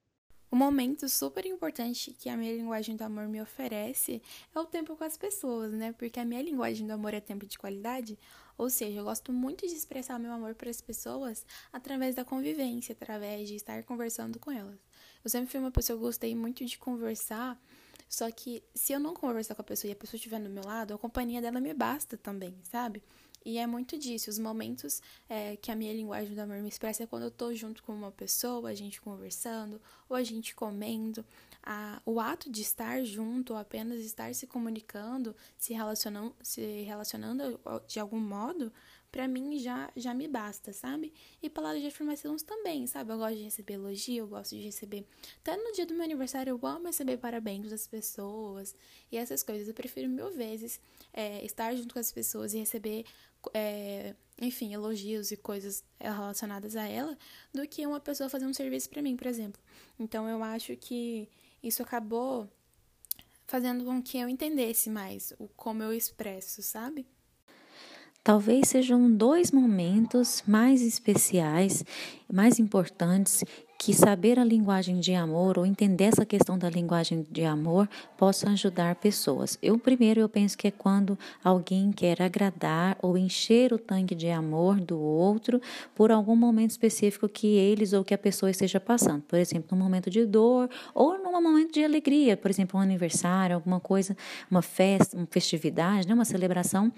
Um 0.53 0.55
momento 0.55 1.09
super 1.09 1.47
importante 1.47 2.13
que 2.13 2.29
a 2.29 2.37
minha 2.37 2.55
linguagem 2.55 2.95
do 2.95 3.01
amor 3.01 3.27
me 3.27 3.41
oferece 3.41 4.21
é 4.53 4.59
o 4.59 4.63
tempo 4.63 4.95
com 4.95 5.03
as 5.03 5.17
pessoas, 5.17 5.73
né? 5.73 5.93
Porque 5.93 6.19
a 6.19 6.25
minha 6.25 6.43
linguagem 6.43 6.85
do 6.85 6.93
amor 6.93 7.11
é 7.15 7.19
tempo 7.19 7.43
de 7.47 7.57
qualidade, 7.57 8.19
ou 8.55 8.69
seja, 8.69 8.99
eu 8.99 9.03
gosto 9.03 9.33
muito 9.33 9.65
de 9.65 9.73
expressar 9.73 10.19
meu 10.19 10.31
amor 10.31 10.53
para 10.53 10.69
as 10.69 10.79
pessoas 10.79 11.43
através 11.71 12.13
da 12.13 12.23
convivência, 12.23 12.93
através 12.93 13.49
de 13.49 13.55
estar 13.55 13.81
conversando 13.81 14.37
com 14.37 14.51
elas. 14.51 14.77
Eu 15.23 15.29
sempre 15.31 15.49
fui 15.49 15.59
uma 15.59 15.71
pessoa 15.71 15.97
que 15.97 16.05
gostei 16.05 16.35
muito 16.35 16.63
de 16.63 16.77
conversar, 16.77 17.59
só 18.07 18.29
que 18.29 18.61
se 18.75 18.93
eu 18.93 18.99
não 18.99 19.15
conversar 19.15 19.55
com 19.55 19.63
a 19.63 19.65
pessoa 19.65 19.89
e 19.89 19.93
a 19.93 19.95
pessoa 19.95 20.17
estiver 20.17 20.39
do 20.39 20.51
meu 20.51 20.63
lado, 20.63 20.93
a 20.93 20.99
companhia 20.99 21.41
dela 21.41 21.59
me 21.59 21.73
basta 21.73 22.15
também, 22.15 22.55
sabe? 22.61 23.01
E 23.45 23.57
é 23.57 23.67
muito 23.67 23.97
disso. 23.97 24.29
Os 24.29 24.39
momentos 24.39 25.01
é, 25.27 25.55
que 25.57 25.71
a 25.71 25.75
minha 25.75 25.93
linguagem 25.93 26.33
do 26.33 26.39
amor 26.39 26.57
me 26.59 26.69
expressa 26.69 27.03
é 27.03 27.07
quando 27.07 27.23
eu 27.23 27.31
tô 27.31 27.53
junto 27.53 27.83
com 27.83 27.93
uma 27.93 28.11
pessoa, 28.11 28.69
a 28.69 28.73
gente 28.73 29.01
conversando, 29.01 29.81
ou 30.07 30.15
a 30.15 30.23
gente 30.23 30.55
comendo. 30.55 31.25
A, 31.65 32.01
o 32.05 32.19
ato 32.19 32.49
de 32.49 32.61
estar 32.61 33.03
junto, 33.03 33.53
ou 33.53 33.59
apenas 33.59 33.99
estar 34.01 34.33
se 34.35 34.45
comunicando, 34.45 35.35
se 35.57 35.73
relacionando, 35.73 36.35
se 36.41 36.81
relacionando 36.83 37.59
de 37.87 37.99
algum 37.99 38.19
modo, 38.19 38.71
para 39.13 39.27
mim 39.27 39.59
já, 39.59 39.91
já 39.95 40.11
me 40.11 40.27
basta, 40.27 40.73
sabe? 40.73 41.13
E 41.39 41.47
palavras 41.47 41.81
de 41.81 41.87
afirmação 41.87 42.35
também, 42.37 42.87
sabe? 42.87 43.13
Eu 43.13 43.17
gosto 43.19 43.37
de 43.37 43.43
receber 43.43 43.75
elogio, 43.75 44.23
eu 44.23 44.27
gosto 44.27 44.55
de 44.55 44.63
receber. 44.63 45.05
Até 45.39 45.55
no 45.55 45.71
dia 45.71 45.85
do 45.85 45.93
meu 45.93 46.03
aniversário, 46.03 46.49
eu 46.49 46.67
amo 46.67 46.87
receber 46.87 47.17
parabéns 47.17 47.69
das 47.69 47.85
pessoas 47.85 48.75
e 49.11 49.17
essas 49.17 49.43
coisas. 49.43 49.67
Eu 49.67 49.73
prefiro 49.75 50.09
mil 50.09 50.31
vezes 50.31 50.81
é, 51.13 51.45
estar 51.45 51.75
junto 51.75 51.93
com 51.93 51.99
as 51.99 52.11
pessoas 52.11 52.55
e 52.55 52.57
receber 52.57 53.05
é, 53.53 54.15
enfim, 54.41 54.73
elogios 54.73 55.31
e 55.31 55.37
coisas 55.37 55.83
relacionadas 55.99 56.75
a 56.75 56.87
ela, 56.87 57.17
do 57.53 57.67
que 57.67 57.85
uma 57.85 57.99
pessoa 57.99 58.29
fazer 58.29 58.45
um 58.45 58.53
serviço 58.53 58.89
para 58.89 59.01
mim, 59.01 59.15
por 59.15 59.27
exemplo. 59.27 59.61
Então 59.99 60.27
eu 60.27 60.43
acho 60.43 60.75
que 60.75 61.27
isso 61.61 61.81
acabou 61.81 62.49
fazendo 63.45 63.85
com 63.85 64.01
que 64.01 64.17
eu 64.17 64.29
entendesse 64.29 64.89
mais 64.89 65.33
o 65.37 65.47
como 65.47 65.83
eu 65.83 65.93
expresso, 65.93 66.61
sabe? 66.61 67.05
Talvez 68.23 68.69
sejam 68.69 69.11
dois 69.11 69.51
momentos 69.51 70.43
mais 70.47 70.81
especiais, 70.81 71.83
mais 72.31 72.57
importantes 72.57 73.43
que 73.83 73.93
saber 73.93 74.39
a 74.39 74.45
linguagem 74.45 75.01
de 75.01 75.13
amor 75.13 75.59
ou 75.59 75.65
entender 75.65 76.05
essa 76.05 76.25
questão 76.25 76.57
da 76.57 76.69
linguagem 76.69 77.27
de 77.29 77.43
amor 77.43 77.89
possa 78.17 78.49
ajudar 78.51 78.95
pessoas. 78.95 79.57
Eu 79.61 79.77
primeiro 79.77 80.21
eu 80.21 80.29
penso 80.29 80.57
que 80.57 80.69
é 80.69 80.71
quando 80.71 81.19
alguém 81.43 81.91
quer 81.91 82.21
agradar 82.21 82.97
ou 83.01 83.17
encher 83.17 83.73
o 83.73 83.77
tanque 83.77 84.15
de 84.15 84.29
amor 84.29 84.79
do 84.79 84.97
outro 84.97 85.61
por 85.93 86.13
algum 86.13 86.33
momento 86.33 86.71
específico 86.71 87.27
que 87.27 87.57
eles 87.57 87.91
ou 87.91 88.05
que 88.05 88.13
a 88.13 88.17
pessoa 88.17 88.49
esteja 88.49 88.79
passando. 88.79 89.21
Por 89.23 89.37
exemplo, 89.37 89.77
num 89.77 89.83
momento 89.83 90.09
de 90.09 90.25
dor 90.25 90.69
ou 90.95 91.17
num 91.17 91.41
momento 91.41 91.73
de 91.73 91.83
alegria, 91.83 92.37
por 92.37 92.49
exemplo, 92.49 92.79
um 92.79 92.83
aniversário, 92.83 93.53
alguma 93.53 93.81
coisa, 93.81 94.15
uma 94.49 94.61
festa, 94.61 95.17
uma 95.17 95.27
festividade, 95.29 96.07
né, 96.07 96.13
uma 96.13 96.23
celebração. 96.23 96.89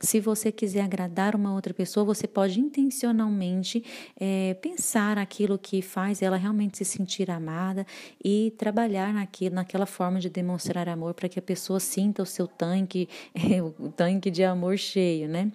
Se 0.00 0.20
você 0.20 0.52
quiser 0.52 0.82
agradar 0.82 1.34
uma 1.34 1.52
outra 1.52 1.74
pessoa, 1.74 2.04
você 2.04 2.28
pode 2.28 2.60
intencionalmente 2.60 3.82
é, 4.18 4.54
pensar 4.54 5.18
aquilo 5.18 5.58
que 5.58 5.82
faz 5.82 6.22
ela 6.22 6.27
realmente 6.36 6.78
se 6.78 6.84
sentir 6.84 7.30
amada 7.30 7.86
e 8.22 8.52
trabalhar 8.58 9.12
naquilo, 9.12 9.54
naquela 9.54 9.86
forma 9.86 10.20
de 10.20 10.28
demonstrar 10.28 10.88
amor 10.88 11.14
para 11.14 11.28
que 11.28 11.38
a 11.38 11.42
pessoa 11.42 11.80
sinta 11.80 12.22
o 12.22 12.26
seu 12.26 12.46
tanque, 12.46 13.08
o 13.78 13.90
tanque 13.90 14.30
de 14.30 14.44
amor 14.44 14.76
cheio, 14.76 15.28
né? 15.28 15.50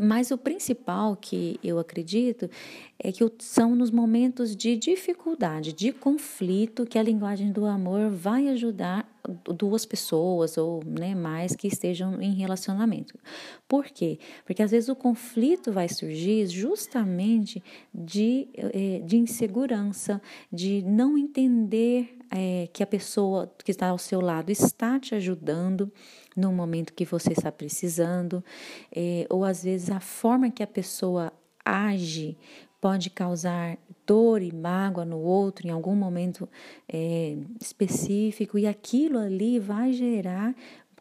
Mas 0.00 0.30
o 0.30 0.38
principal 0.38 1.16
que 1.16 1.58
eu 1.62 1.78
acredito 1.78 2.50
é 2.98 3.12
que 3.12 3.24
são 3.38 3.74
nos 3.74 3.90
momentos 3.90 4.56
de 4.56 4.76
dificuldade, 4.76 5.72
de 5.72 5.92
conflito, 5.92 6.84
que 6.84 6.98
a 6.98 7.02
linguagem 7.02 7.52
do 7.52 7.64
amor 7.64 8.10
vai 8.10 8.48
ajudar 8.48 9.08
duas 9.56 9.86
pessoas 9.86 10.58
ou 10.58 10.82
né, 10.84 11.14
mais 11.14 11.56
que 11.56 11.66
estejam 11.66 12.20
em 12.20 12.34
relacionamento. 12.34 13.18
Por 13.66 13.86
quê? 13.86 14.18
Porque 14.44 14.62
às 14.62 14.70
vezes 14.70 14.88
o 14.88 14.96
conflito 14.96 15.72
vai 15.72 15.88
surgir 15.88 16.46
justamente 16.46 17.62
de, 17.92 18.48
eh, 18.54 19.00
de 19.04 19.16
insegurança, 19.16 20.20
de 20.52 20.82
não 20.82 21.16
entender 21.16 22.18
é, 22.36 22.68
que 22.72 22.82
a 22.82 22.86
pessoa 22.86 23.48
que 23.64 23.70
está 23.70 23.86
ao 23.88 23.98
seu 23.98 24.20
lado 24.20 24.50
está 24.50 24.98
te 24.98 25.14
ajudando 25.14 25.90
no 26.36 26.52
momento 26.52 26.92
que 26.92 27.04
você 27.04 27.32
está 27.32 27.52
precisando, 27.52 28.44
é, 28.90 29.24
ou 29.30 29.44
às 29.44 29.62
vezes 29.62 29.88
a 29.88 30.00
forma 30.00 30.50
que 30.50 30.62
a 30.62 30.66
pessoa 30.66 31.32
age 31.64 32.36
pode 32.80 33.08
causar 33.08 33.78
dor 34.04 34.42
e 34.42 34.52
mágoa 34.52 35.04
no 35.04 35.18
outro 35.18 35.66
em 35.66 35.70
algum 35.70 35.94
momento 35.94 36.48
é, 36.92 37.38
específico, 37.60 38.58
e 38.58 38.66
aquilo 38.66 39.18
ali 39.18 39.60
vai 39.60 39.92
gerar 39.92 40.54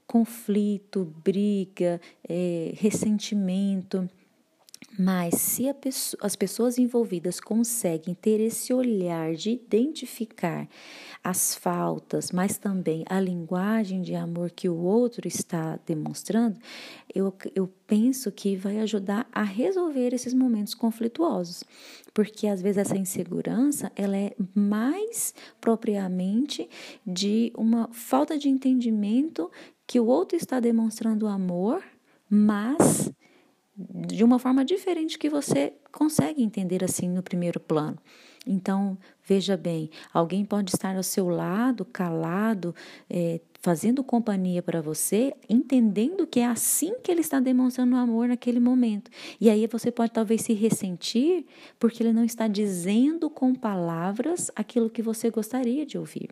conflito, 0.05 1.11
briga, 1.23 1.99
é, 2.29 2.73
ressentimento. 2.75 4.07
Mas 4.97 5.35
se 5.35 5.73
pessoa, 5.73 6.19
as 6.23 6.35
pessoas 6.35 6.77
envolvidas 6.77 7.39
conseguem 7.39 8.13
ter 8.13 8.39
esse 8.39 8.73
olhar 8.73 9.33
de 9.33 9.51
identificar 9.51 10.67
as 11.23 11.55
faltas, 11.55 12.31
mas 12.31 12.57
também 12.57 13.03
a 13.07 13.19
linguagem 13.19 14.01
de 14.01 14.13
amor 14.13 14.51
que 14.51 14.67
o 14.67 14.75
outro 14.75 15.27
está 15.27 15.79
demonstrando, 15.85 16.59
eu, 17.13 17.33
eu 17.55 17.67
penso 17.87 18.31
que 18.31 18.55
vai 18.55 18.79
ajudar 18.79 19.27
a 19.31 19.43
resolver 19.43 20.13
esses 20.13 20.33
momentos 20.33 20.73
conflituosos. 20.73 21.63
Porque 22.13 22.47
às 22.47 22.61
vezes 22.61 22.77
essa 22.77 22.97
insegurança 22.97 23.91
ela 23.95 24.17
é 24.17 24.35
mais 24.53 25.33
propriamente 25.59 26.69
de 27.05 27.51
uma 27.57 27.89
falta 27.91 28.37
de 28.37 28.49
entendimento 28.49 29.49
que 29.87 29.99
o 29.99 30.05
outro 30.05 30.37
está 30.37 30.59
demonstrando 30.59 31.27
amor, 31.27 31.83
mas 32.29 33.11
de 33.75 34.23
uma 34.23 34.37
forma 34.37 34.63
diferente 34.63 35.17
que 35.17 35.29
você 35.29 35.73
consegue 35.91 36.43
entender 36.43 36.83
assim 36.83 37.09
no 37.09 37.23
primeiro 37.23 37.59
plano. 37.59 37.97
Então, 38.45 38.97
veja 39.25 39.55
bem, 39.55 39.89
alguém 40.13 40.43
pode 40.43 40.75
estar 40.75 40.95
ao 40.95 41.03
seu 41.03 41.29
lado, 41.29 41.85
calado, 41.85 42.75
é, 43.09 43.39
fazendo 43.61 44.03
companhia 44.03 44.61
para 44.61 44.81
você, 44.81 45.33
entendendo 45.49 46.27
que 46.27 46.41
é 46.41 46.45
assim 46.45 46.99
que 47.01 47.09
ele 47.09 47.21
está 47.21 47.39
demonstrando 47.39 47.95
amor 47.95 48.27
naquele 48.27 48.59
momento. 48.59 49.09
E 49.39 49.49
aí 49.49 49.65
você 49.67 49.89
pode 49.89 50.11
talvez 50.11 50.41
se 50.41 50.53
ressentir 50.53 51.45
porque 51.79 52.03
ele 52.03 52.11
não 52.11 52.25
está 52.25 52.47
dizendo 52.47 53.29
com 53.29 53.55
palavras 53.55 54.51
aquilo 54.55 54.89
que 54.89 55.01
você 55.01 55.29
gostaria 55.29 55.85
de 55.85 55.97
ouvir. 55.97 56.29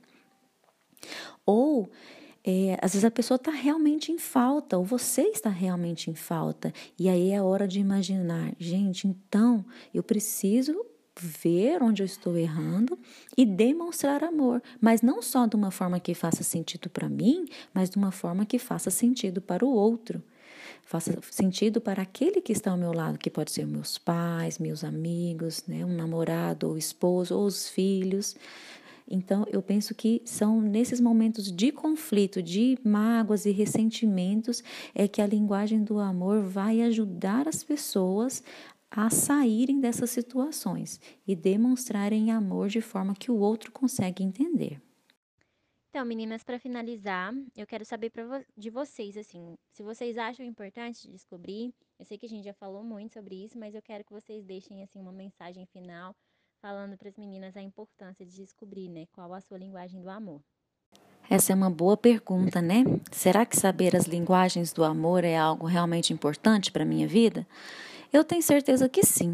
Ou 1.45 1.89
é, 2.43 2.77
às 2.81 2.93
vezes 2.93 3.05
a 3.05 3.11
pessoa 3.11 3.35
está 3.35 3.51
realmente 3.51 4.11
em 4.11 4.17
falta, 4.17 4.77
ou 4.77 4.83
você 4.83 5.23
está 5.23 5.49
realmente 5.49 6.09
em 6.09 6.15
falta. 6.15 6.73
E 6.97 7.07
aí 7.07 7.31
é 7.31 7.41
hora 7.41 7.67
de 7.67 7.79
imaginar, 7.79 8.53
gente, 8.59 9.07
então 9.07 9.63
eu 9.93 10.01
preciso 10.01 10.85
ver 11.19 11.83
onde 11.83 12.01
eu 12.01 12.05
estou 12.05 12.37
errando 12.37 12.97
e 13.37 13.45
demonstrar 13.45 14.23
amor, 14.23 14.61
mas 14.79 15.01
não 15.01 15.21
só 15.21 15.45
de 15.45 15.55
uma 15.55 15.69
forma 15.69 15.99
que 15.99 16.15
faça 16.15 16.43
sentido 16.43 16.89
para 16.89 17.09
mim, 17.09 17.45
mas 17.73 17.89
de 17.89 17.97
uma 17.97 18.11
forma 18.11 18.45
que 18.45 18.57
faça 18.57 18.89
sentido 18.89 19.41
para 19.41 19.65
o 19.65 19.69
outro. 19.69 20.23
Faça 20.83 21.17
sentido 21.29 21.79
para 21.79 22.01
aquele 22.01 22.41
que 22.41 22.51
está 22.51 22.71
ao 22.71 22.77
meu 22.77 22.91
lado, 22.91 23.17
que 23.17 23.29
pode 23.29 23.51
ser 23.51 23.65
meus 23.65 23.97
pais, 23.97 24.59
meus 24.59 24.83
amigos, 24.83 25.63
né, 25.67 25.85
um 25.85 25.95
namorado 25.95 26.67
ou 26.67 26.77
esposo, 26.77 27.37
ou 27.37 27.45
os 27.45 27.69
filhos. 27.69 28.35
Então, 29.11 29.45
eu 29.51 29.61
penso 29.61 29.93
que 29.93 30.21
são 30.25 30.61
nesses 30.61 31.01
momentos 31.01 31.51
de 31.51 31.71
conflito, 31.71 32.41
de 32.41 32.77
mágoas 32.83 33.45
e 33.45 33.51
ressentimentos, 33.51 34.63
é 34.95 35.05
que 35.05 35.21
a 35.21 35.27
linguagem 35.27 35.83
do 35.83 35.99
amor 35.99 36.41
vai 36.41 36.81
ajudar 36.81 37.47
as 37.47 37.61
pessoas 37.61 38.41
a 38.89 39.09
saírem 39.09 39.81
dessas 39.81 40.09
situações 40.09 40.99
e 41.27 41.35
demonstrarem 41.35 42.31
amor 42.31 42.69
de 42.69 42.81
forma 42.81 43.13
que 43.13 43.29
o 43.29 43.37
outro 43.37 43.71
consegue 43.71 44.23
entender. 44.23 44.81
Então, 45.89 46.05
meninas, 46.05 46.41
para 46.41 46.57
finalizar, 46.57 47.33
eu 47.53 47.67
quero 47.67 47.83
saber 47.83 48.09
vo 48.15 48.41
de 48.57 48.69
vocês, 48.69 49.17
assim, 49.17 49.57
se 49.73 49.83
vocês 49.83 50.17
acham 50.17 50.45
importante 50.45 51.09
descobrir. 51.09 51.73
Eu 51.99 52.05
sei 52.05 52.17
que 52.17 52.25
a 52.25 52.29
gente 52.29 52.45
já 52.45 52.53
falou 52.53 52.81
muito 52.81 53.13
sobre 53.13 53.35
isso, 53.43 53.59
mas 53.59 53.75
eu 53.75 53.81
quero 53.81 54.05
que 54.05 54.13
vocês 54.13 54.45
deixem 54.45 54.81
assim 54.83 55.01
uma 55.01 55.11
mensagem 55.11 55.65
final 55.65 56.15
falando 56.61 56.95
para 56.97 57.09
as 57.09 57.17
meninas 57.17 57.57
a 57.57 57.61
importância 57.61 58.25
de 58.25 58.35
descobrir, 58.35 58.87
né, 58.87 59.07
qual 59.11 59.33
a 59.33 59.41
sua 59.41 59.57
linguagem 59.57 60.01
do 60.01 60.09
amor. 60.09 60.41
Essa 61.29 61.53
é 61.53 61.55
uma 61.55 61.69
boa 61.69 61.95
pergunta, 61.95 62.61
né? 62.61 62.83
Será 63.11 63.45
que 63.45 63.55
saber 63.55 63.95
as 63.95 64.05
linguagens 64.05 64.73
do 64.73 64.83
amor 64.83 65.23
é 65.23 65.37
algo 65.37 65.65
realmente 65.65 66.11
importante 66.11 66.71
para 66.71 66.83
minha 66.83 67.07
vida? 67.07 67.47
Eu 68.11 68.25
tenho 68.25 68.41
certeza 68.41 68.89
que 68.89 69.05
sim. 69.05 69.33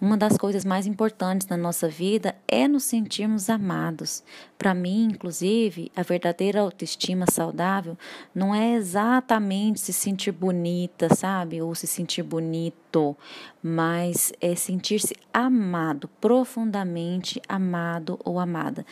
Uma 0.00 0.16
das 0.16 0.36
coisas 0.36 0.64
mais 0.64 0.88
importantes 0.88 1.46
na 1.46 1.56
nossa 1.56 1.88
vida 1.88 2.34
é 2.48 2.66
nos 2.66 2.82
sentirmos 2.82 3.48
amados. 3.48 4.24
Para 4.58 4.74
mim, 4.74 5.04
inclusive, 5.12 5.92
a 5.94 6.02
verdadeira 6.02 6.60
autoestima 6.60 7.26
saudável 7.30 7.96
não 8.34 8.52
é 8.52 8.74
exatamente 8.74 9.78
se 9.78 9.92
sentir 9.92 10.32
bonita, 10.32 11.14
sabe? 11.14 11.62
Ou 11.62 11.76
se 11.76 11.86
sentir 11.86 12.24
bonito, 12.24 13.16
mas 13.62 14.32
é 14.40 14.56
sentir-se 14.56 15.14
amado, 15.32 16.08
profundamente 16.20 17.40
amado 17.48 18.18
ou 18.24 18.40
amada. 18.40 18.84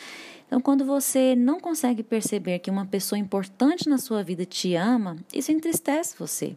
Então, 0.47 0.61
quando 0.61 0.85
você 0.85 1.35
não 1.35 1.59
consegue 1.59 2.05
perceber 2.05 2.61
que 2.61 2.71
uma 2.71 2.87
pessoa 2.87 3.19
importante 3.19 3.89
na 3.89 3.99
sua 3.99 4.23
vida 4.23 4.45
te 4.45 4.77
ama, 4.77 5.17
isso 5.35 5.51
entristece 5.51 6.15
você. 6.17 6.57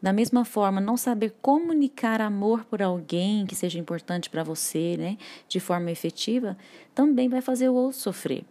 Da 0.00 0.12
mesma 0.12 0.44
forma, 0.44 0.80
não 0.80 0.96
saber 0.96 1.34
comunicar 1.42 2.20
amor 2.20 2.64
por 2.64 2.80
alguém 2.80 3.46
que 3.46 3.54
seja 3.54 3.78
importante 3.78 4.30
para 4.30 4.44
você, 4.44 4.96
né, 4.96 5.18
de 5.48 5.58
forma 5.58 5.90
efetiva, 5.90 6.56
também 6.94 7.28
vai 7.28 7.40
fazer 7.40 7.68
o 7.68 7.74
outro 7.74 7.98
sofrer. 7.98 8.44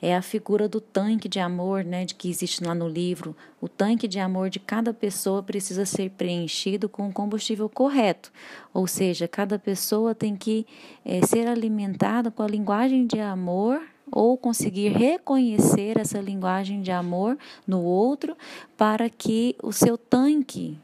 É 0.00 0.14
a 0.14 0.22
figura 0.22 0.68
do 0.68 0.80
tanque 0.80 1.28
de 1.28 1.40
amor, 1.40 1.82
né, 1.82 2.04
de 2.04 2.14
que 2.14 2.28
existe 2.28 2.62
lá 2.62 2.74
no 2.74 2.88
livro. 2.88 3.34
O 3.60 3.68
tanque 3.68 4.06
de 4.06 4.18
amor 4.18 4.50
de 4.50 4.60
cada 4.60 4.92
pessoa 4.92 5.42
precisa 5.42 5.86
ser 5.86 6.10
preenchido 6.10 6.88
com 6.88 7.08
o 7.08 7.12
combustível 7.12 7.68
correto, 7.68 8.30
ou 8.72 8.86
seja, 8.86 9.26
cada 9.26 9.58
pessoa 9.58 10.14
tem 10.14 10.36
que 10.36 10.66
é, 11.04 11.24
ser 11.24 11.48
alimentada 11.48 12.30
com 12.30 12.42
a 12.42 12.46
linguagem 12.46 13.06
de 13.06 13.18
amor 13.18 13.80
ou 14.10 14.36
conseguir 14.36 14.88
reconhecer 14.88 15.98
essa 15.98 16.20
linguagem 16.20 16.80
de 16.80 16.90
amor 16.90 17.36
no 17.66 17.82
outro 17.82 18.36
para 18.76 19.10
que 19.10 19.56
o 19.62 19.72
seu 19.72 19.98
tanque 19.98 20.78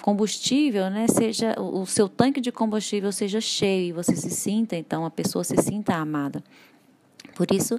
combustível, 0.00 0.88
né, 0.90 1.06
seja 1.08 1.54
o 1.60 1.84
seu 1.86 2.08
tanque 2.08 2.40
de 2.40 2.50
combustível 2.50 3.12
seja 3.12 3.40
cheio 3.40 3.88
e 3.88 3.92
você 3.92 4.16
se 4.16 4.30
sinta, 4.30 4.76
então 4.76 5.04
a 5.04 5.10
pessoa 5.10 5.44
se 5.44 5.56
sinta 5.62 5.94
amada. 5.94 6.42
Por 7.34 7.52
isso, 7.52 7.78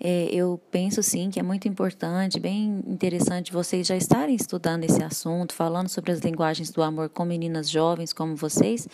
é, 0.00 0.28
eu 0.32 0.60
penso 0.70 1.02
sim 1.02 1.30
que 1.30 1.38
é 1.38 1.42
muito 1.42 1.68
importante, 1.68 2.40
bem 2.40 2.82
interessante 2.86 3.52
vocês 3.52 3.86
já 3.86 3.96
estarem 3.96 4.34
estudando 4.34 4.84
esse 4.84 5.02
assunto, 5.02 5.54
falando 5.54 5.88
sobre 5.88 6.12
as 6.12 6.20
linguagens 6.20 6.70
do 6.70 6.82
amor 6.82 7.08
com 7.08 7.24
meninas 7.24 7.70
jovens 7.70 8.12
como 8.12 8.34
vocês, 8.34 8.88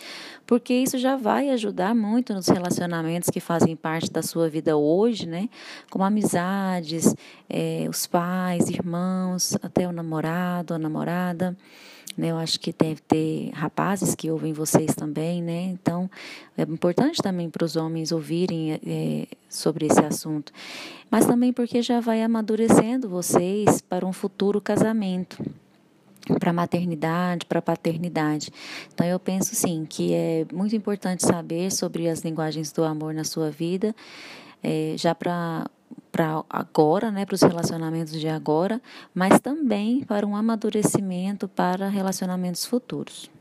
porque 0.45 0.73
isso 0.73 0.97
já 0.97 1.15
vai 1.15 1.49
ajudar 1.49 1.95
muito 1.95 2.33
nos 2.33 2.47
relacionamentos 2.47 3.29
que 3.29 3.39
fazem 3.39 3.75
parte 3.75 4.11
da 4.11 4.21
sua 4.21 4.47
vida 4.49 4.77
hoje, 4.77 5.25
né? 5.27 5.49
Como 5.89 6.03
amizades, 6.03 7.15
é, 7.49 7.87
os 7.89 8.05
pais, 8.05 8.69
irmãos, 8.69 9.57
até 9.61 9.87
o 9.87 9.91
namorado, 9.91 10.73
a 10.73 10.79
namorada. 10.79 11.57
Né? 12.17 12.31
Eu 12.31 12.37
acho 12.37 12.59
que 12.59 12.73
deve 12.73 13.01
ter 13.01 13.49
rapazes 13.53 14.15
que 14.15 14.29
ouvem 14.29 14.53
vocês 14.53 14.93
também, 14.95 15.41
né? 15.41 15.63
Então, 15.63 16.09
é 16.57 16.61
importante 16.63 17.21
também 17.21 17.49
para 17.49 17.65
os 17.65 17.75
homens 17.75 18.11
ouvirem 18.11 18.73
é, 18.73 19.27
sobre 19.49 19.87
esse 19.87 20.03
assunto. 20.03 20.51
Mas 21.09 21.25
também 21.25 21.51
porque 21.51 21.81
já 21.81 21.99
vai 21.99 22.21
amadurecendo 22.21 23.09
vocês 23.09 23.81
para 23.81 24.05
um 24.05 24.13
futuro 24.13 24.61
casamento 24.61 25.43
para 26.39 26.53
maternidade, 26.53 27.45
para 27.45 27.61
paternidade. 27.61 28.49
Então 28.93 29.05
eu 29.05 29.19
penso 29.19 29.53
sim 29.55 29.85
que 29.87 30.13
é 30.13 30.45
muito 30.53 30.75
importante 30.75 31.25
saber 31.25 31.71
sobre 31.71 32.07
as 32.07 32.21
linguagens 32.21 32.71
do 32.71 32.83
amor 32.83 33.13
na 33.13 33.23
sua 33.23 33.49
vida, 33.51 33.93
é, 34.63 34.95
já 34.97 35.13
para 35.13 35.69
para 36.13 36.45
agora, 36.47 37.09
né, 37.09 37.25
para 37.25 37.33
os 37.33 37.41
relacionamentos 37.41 38.13
de 38.19 38.27
agora, 38.27 38.79
mas 39.15 39.39
também 39.39 40.03
para 40.03 40.27
um 40.27 40.35
amadurecimento 40.35 41.47
para 41.47 41.89
relacionamentos 41.89 42.65
futuros. 42.67 43.31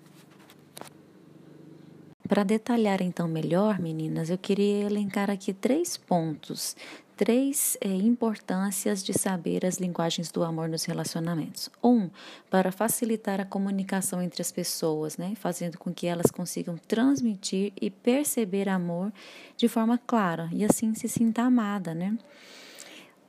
Para 2.26 2.44
detalhar 2.44 3.02
então 3.02 3.28
melhor, 3.28 3.78
meninas, 3.78 4.30
eu 4.30 4.38
queria 4.38 4.86
elencar 4.86 5.28
aqui 5.28 5.52
três 5.52 5.98
pontos, 5.98 6.74
três 7.14 7.76
é, 7.78 7.88
importâncias 7.88 9.04
de 9.04 9.12
saber 9.12 9.66
as 9.66 9.76
linguagens 9.76 10.32
do 10.32 10.42
amor 10.42 10.66
nos 10.66 10.86
relacionamentos. 10.86 11.68
Um, 11.84 12.08
para 12.48 12.72
facilitar 12.72 13.38
a 13.38 13.44
comunicação 13.44 14.22
entre 14.22 14.40
as 14.40 14.50
pessoas, 14.50 15.18
né, 15.18 15.34
fazendo 15.34 15.76
com 15.76 15.92
que 15.92 16.06
elas 16.06 16.30
consigam 16.30 16.78
transmitir 16.88 17.70
e 17.78 17.90
perceber 17.90 18.66
amor 18.66 19.12
de 19.58 19.68
forma 19.68 19.98
clara 19.98 20.48
e 20.54 20.64
assim 20.64 20.94
se 20.94 21.10
sinta 21.10 21.42
amada, 21.42 21.92
né. 21.92 22.16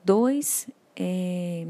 Dois, 0.06 0.68
é, 0.96 1.66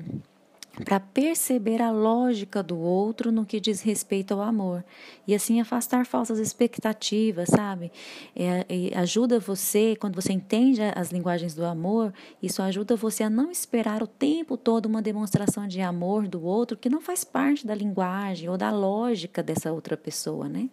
para 0.83 0.99
perceber 0.99 1.83
a 1.83 1.91
lógica 1.91 2.63
do 2.63 2.79
outro 2.79 3.31
no 3.31 3.45
que 3.45 3.59
diz 3.59 3.81
respeito 3.81 4.33
ao 4.33 4.41
amor 4.41 4.83
e 5.27 5.35
assim 5.35 5.61
afastar 5.61 6.03
falsas 6.03 6.39
expectativas, 6.39 7.47
sabe? 7.49 7.91
É, 8.35 8.65
é, 8.67 8.97
ajuda 8.97 9.39
você, 9.39 9.95
quando 9.95 10.15
você 10.15 10.33
entende 10.33 10.81
as 10.81 11.11
linguagens 11.11 11.53
do 11.53 11.63
amor, 11.63 12.11
isso 12.41 12.59
ajuda 12.63 12.95
você 12.95 13.23
a 13.23 13.29
não 13.29 13.51
esperar 13.51 14.01
o 14.01 14.07
tempo 14.07 14.57
todo 14.57 14.87
uma 14.87 15.01
demonstração 15.01 15.67
de 15.67 15.79
amor 15.79 16.27
do 16.27 16.43
outro 16.43 16.75
que 16.75 16.89
não 16.89 17.01
faz 17.01 17.23
parte 17.23 17.67
da 17.67 17.75
linguagem 17.75 18.49
ou 18.49 18.57
da 18.57 18.71
lógica 18.71 19.43
dessa 19.43 19.71
outra 19.71 19.95
pessoa, 19.95 20.49
né? 20.49 20.69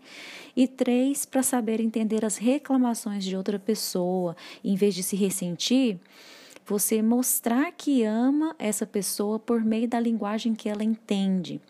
E 0.56 0.66
três, 0.66 1.26
para 1.26 1.42
saber 1.42 1.78
entender 1.78 2.24
as 2.24 2.38
reclamações 2.38 3.22
de 3.22 3.36
outra 3.36 3.58
pessoa, 3.58 4.34
em 4.64 4.76
vez 4.76 4.94
de 4.94 5.02
se 5.02 5.14
ressentir 5.14 6.00
você 6.66 7.02
mostrar 7.02 7.72
que 7.72 8.04
ama 8.04 8.54
essa 8.58 8.86
pessoa 8.86 9.38
por 9.38 9.64
meio 9.64 9.88
da 9.88 9.98
linguagem 9.98 10.54
que 10.54 10.68
ela 10.68 10.84
entende. 10.84 11.60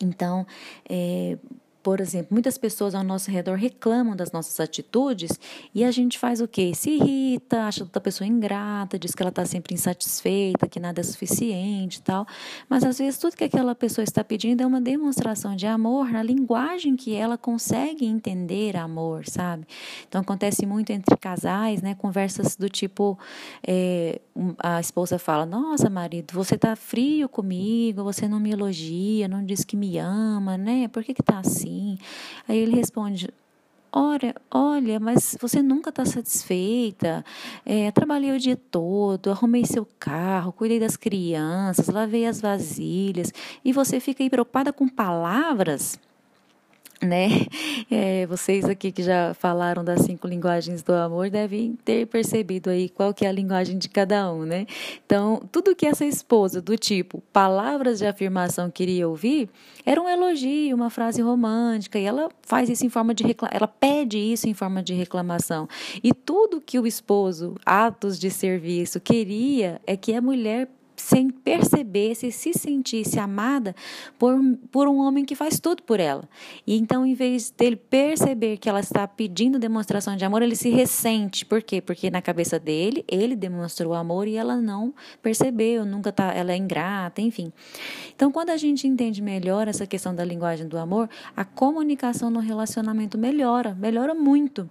Então, 0.00 0.46
é, 0.88 1.38
por 1.86 2.00
exemplo, 2.00 2.30
muitas 2.32 2.58
pessoas 2.58 2.96
ao 2.96 3.04
nosso 3.04 3.30
redor 3.30 3.54
reclamam 3.54 4.16
das 4.16 4.32
nossas 4.32 4.58
atitudes 4.58 5.38
e 5.72 5.84
a 5.84 5.92
gente 5.92 6.18
faz 6.18 6.40
o 6.40 6.48
quê? 6.48 6.72
Se 6.74 6.90
irrita, 6.90 7.62
acha 7.62 7.84
outra 7.84 8.00
pessoa 8.00 8.26
ingrata, 8.26 8.98
diz 8.98 9.14
que 9.14 9.22
ela 9.22 9.30
está 9.30 9.46
sempre 9.46 9.72
insatisfeita, 9.72 10.66
que 10.66 10.80
nada 10.80 11.00
é 11.00 11.04
suficiente 11.04 12.00
e 12.00 12.02
tal. 12.02 12.26
Mas 12.68 12.82
às 12.82 12.98
vezes 12.98 13.20
tudo 13.20 13.36
que 13.36 13.44
aquela 13.44 13.72
pessoa 13.72 14.02
está 14.02 14.24
pedindo 14.24 14.64
é 14.64 14.66
uma 14.66 14.80
demonstração 14.80 15.54
de 15.54 15.64
amor 15.64 16.10
na 16.10 16.24
linguagem 16.24 16.96
que 16.96 17.14
ela 17.14 17.38
consegue 17.38 18.04
entender 18.04 18.76
amor, 18.76 19.24
sabe? 19.24 19.64
Então 20.08 20.22
acontece 20.22 20.66
muito 20.66 20.90
entre 20.90 21.16
casais, 21.16 21.82
né? 21.82 21.94
Conversas 21.94 22.56
do 22.56 22.68
tipo: 22.68 23.16
é, 23.64 24.20
a 24.58 24.80
esposa 24.80 25.20
fala, 25.20 25.46
nossa, 25.46 25.88
marido, 25.88 26.34
você 26.34 26.56
está 26.56 26.74
frio 26.74 27.28
comigo, 27.28 28.02
você 28.02 28.26
não 28.26 28.40
me 28.40 28.50
elogia, 28.50 29.28
não 29.28 29.44
diz 29.44 29.62
que 29.62 29.76
me 29.76 29.98
ama, 29.98 30.58
né? 30.58 30.88
Por 30.88 31.04
que, 31.04 31.14
que 31.14 31.22
tá 31.22 31.38
assim? 31.38 31.75
Assim? 31.76 31.98
Aí 32.48 32.58
ele 32.58 32.74
responde: 32.76 33.28
Olha, 33.92 34.34
olha, 34.50 34.98
mas 34.98 35.36
você 35.40 35.62
nunca 35.62 35.90
está 35.90 36.04
satisfeita. 36.04 37.24
É, 37.64 37.90
trabalhei 37.90 38.32
o 38.32 38.38
dia 38.38 38.56
todo, 38.56 39.30
arrumei 39.30 39.64
seu 39.64 39.86
carro, 39.98 40.52
cuidei 40.52 40.80
das 40.80 40.96
crianças, 40.96 41.88
lavei 41.88 42.26
as 42.26 42.40
vasilhas, 42.40 43.32
e 43.64 43.72
você 43.72 44.00
fica 44.00 44.22
aí 44.22 44.30
preocupada 44.30 44.72
com 44.72 44.88
palavras? 44.88 45.98
Né? 47.02 47.28
É, 47.88 48.26
vocês 48.26 48.64
aqui 48.64 48.90
que 48.90 49.00
já 49.00 49.32
falaram 49.34 49.84
das 49.84 50.00
cinco 50.02 50.26
linguagens 50.26 50.82
do 50.82 50.92
amor 50.92 51.30
devem 51.30 51.78
ter 51.84 52.04
percebido 52.06 52.68
aí 52.68 52.88
qual 52.88 53.14
que 53.14 53.24
é 53.24 53.28
a 53.28 53.32
linguagem 53.32 53.78
de 53.78 53.88
cada 53.88 54.32
um, 54.32 54.44
né? 54.44 54.66
Então, 55.04 55.40
tudo 55.52 55.74
que 55.76 55.86
essa 55.86 56.04
esposa 56.04 56.60
do 56.60 56.76
tipo 56.76 57.22
palavras 57.32 57.98
de 57.98 58.06
afirmação 58.06 58.70
queria 58.70 59.08
ouvir 59.08 59.48
era 59.84 60.02
um 60.02 60.08
elogio, 60.08 60.74
uma 60.74 60.90
frase 60.90 61.22
romântica, 61.22 61.96
e 61.96 62.04
ela 62.04 62.28
faz 62.42 62.68
isso 62.68 62.84
em 62.84 62.88
forma 62.88 63.14
de 63.14 63.24
ela 63.52 63.68
pede 63.68 64.18
isso 64.18 64.48
em 64.48 64.54
forma 64.54 64.82
de 64.82 64.92
reclamação. 64.92 65.68
E 66.02 66.12
tudo 66.12 66.60
que 66.60 66.78
o 66.78 66.86
esposo, 66.86 67.54
atos 67.64 68.18
de 68.18 68.30
serviço, 68.30 68.98
queria 68.98 69.80
é 69.86 69.96
que 69.96 70.12
a 70.12 70.20
mulher 70.20 70.68
sem 70.96 71.30
perceber, 71.30 72.14
se 72.14 72.30
se 72.30 72.52
sentisse 72.52 73.18
amada 73.18 73.74
por, 74.18 74.34
por 74.70 74.88
um 74.88 74.98
homem 74.98 75.24
que 75.24 75.34
faz 75.34 75.60
tudo 75.60 75.82
por 75.82 76.00
ela. 76.00 76.28
E 76.66 76.76
então, 76.76 77.04
em 77.04 77.14
vez 77.14 77.50
dele 77.50 77.76
perceber 77.76 78.56
que 78.56 78.68
ela 78.68 78.80
está 78.80 79.06
pedindo 79.06 79.58
demonstração 79.58 80.16
de 80.16 80.24
amor, 80.24 80.42
ele 80.42 80.56
se 80.56 80.70
ressente. 80.70 81.44
Por 81.44 81.62
quê? 81.62 81.80
Porque 81.80 82.10
na 82.10 82.22
cabeça 82.22 82.58
dele, 82.58 83.04
ele 83.08 83.36
demonstrou 83.36 83.94
amor 83.94 84.26
e 84.28 84.36
ela 84.36 84.56
não 84.56 84.94
percebeu, 85.22 85.84
nunca 85.84 86.12
tá, 86.12 86.32
ela 86.32 86.52
é 86.52 86.56
ingrata, 86.56 87.20
enfim. 87.20 87.52
Então, 88.14 88.32
quando 88.32 88.50
a 88.50 88.56
gente 88.56 88.86
entende 88.86 89.22
melhor 89.22 89.68
essa 89.68 89.86
questão 89.86 90.14
da 90.14 90.24
linguagem 90.24 90.66
do 90.66 90.78
amor, 90.78 91.08
a 91.36 91.44
comunicação 91.44 92.30
no 92.30 92.40
relacionamento 92.40 93.18
melhora, 93.18 93.74
melhora 93.74 94.14
muito. 94.14 94.68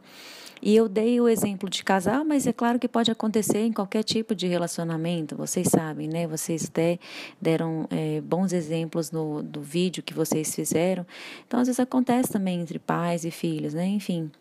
E 0.66 0.76
eu 0.76 0.90
dei 0.90 1.22
o 1.22 1.30
exemplo 1.30 1.70
de 1.70 1.84
casal, 1.84 2.26
mas 2.26 2.48
é 2.48 2.52
claro 2.52 2.80
que 2.80 2.88
pode 2.88 3.12
acontecer 3.12 3.60
em 3.60 3.72
qualquer 3.72 4.02
tipo 4.02 4.34
de 4.34 4.48
relacionamento, 4.48 5.36
vocês 5.36 5.68
sabem, 5.68 6.08
né? 6.08 6.26
Vocês 6.26 6.66
até 6.66 6.98
deram 7.40 7.88
é, 7.92 8.20
bons 8.20 8.52
exemplos 8.52 9.12
no 9.12 9.44
do 9.44 9.62
vídeo 9.62 10.02
que 10.02 10.12
vocês 10.12 10.56
fizeram. 10.56 11.06
Então, 11.46 11.60
às 11.60 11.68
vezes 11.68 11.80
acontece 11.80 12.32
também 12.32 12.60
entre 12.60 12.80
pais 12.80 13.26
e 13.26 13.30
filhos, 13.30 13.76
né? 13.76 13.86
Enfim. 13.86 14.32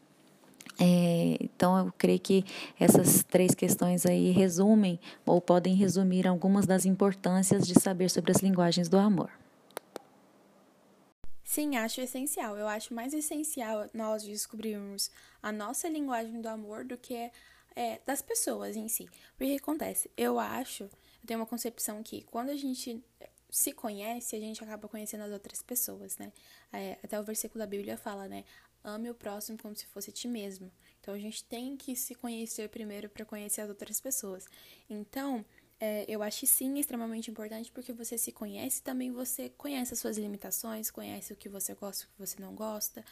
É, 0.80 1.36
então, 1.42 1.76
eu 1.76 1.92
creio 1.98 2.18
que 2.18 2.42
essas 2.80 3.22
três 3.22 3.54
questões 3.54 4.06
aí 4.06 4.30
resumem 4.30 4.98
ou 5.26 5.42
podem 5.42 5.74
resumir 5.74 6.26
algumas 6.26 6.64
das 6.64 6.86
importâncias 6.86 7.66
de 7.66 7.78
saber 7.78 8.08
sobre 8.08 8.32
as 8.32 8.38
linguagens 8.38 8.88
do 8.88 8.96
amor. 8.96 9.43
Sim, 11.44 11.76
acho 11.76 12.00
essencial. 12.00 12.56
Eu 12.56 12.66
acho 12.66 12.94
mais 12.94 13.12
essencial 13.12 13.88
nós 13.92 14.22
descobrirmos 14.22 15.10
a 15.42 15.52
nossa 15.52 15.88
linguagem 15.88 16.40
do 16.40 16.48
amor 16.48 16.84
do 16.84 16.96
que 16.96 17.30
é, 17.76 18.00
das 18.06 18.22
pessoas 18.22 18.76
em 18.76 18.88
si. 18.88 19.08
Porque 19.36 19.54
acontece, 19.54 20.10
eu 20.16 20.38
acho, 20.38 20.84
eu 20.84 20.90
tenho 21.26 21.40
uma 21.40 21.46
concepção 21.46 22.02
que 22.02 22.22
quando 22.24 22.50
a 22.50 22.56
gente 22.56 23.02
se 23.50 23.72
conhece, 23.72 24.34
a 24.34 24.40
gente 24.40 24.62
acaba 24.64 24.88
conhecendo 24.88 25.22
as 25.24 25.30
outras 25.32 25.62
pessoas, 25.62 26.16
né? 26.18 26.32
É, 26.72 26.98
até 27.04 27.20
o 27.20 27.22
versículo 27.22 27.60
da 27.60 27.66
Bíblia 27.66 27.96
fala, 27.96 28.26
né? 28.26 28.44
Ame 28.82 29.10
o 29.10 29.14
próximo 29.14 29.56
como 29.58 29.76
se 29.76 29.86
fosse 29.86 30.10
ti 30.12 30.26
mesmo. 30.26 30.72
Então 31.00 31.14
a 31.14 31.18
gente 31.18 31.44
tem 31.44 31.76
que 31.76 31.94
se 31.94 32.14
conhecer 32.14 32.68
primeiro 32.68 33.08
para 33.08 33.24
conhecer 33.24 33.60
as 33.60 33.68
outras 33.68 34.00
pessoas. 34.00 34.46
Então, 34.88 35.44
é, 35.84 36.04
eu 36.08 36.22
acho 36.22 36.46
sim 36.46 36.78
extremamente 36.78 37.30
importante 37.30 37.70
porque 37.70 37.92
você 37.92 38.16
se 38.16 38.32
conhece 38.32 38.82
também 38.82 39.12
você 39.12 39.50
conhece 39.50 39.92
as 39.92 40.00
suas 40.00 40.16
limitações, 40.16 40.90
conhece 40.90 41.32
o 41.32 41.36
que 41.36 41.48
você 41.48 41.74
gosta, 41.74 42.06
o 42.06 42.08
que 42.08 42.18
você 42.18 42.40
não 42.40 42.54
gosta, 42.54 43.04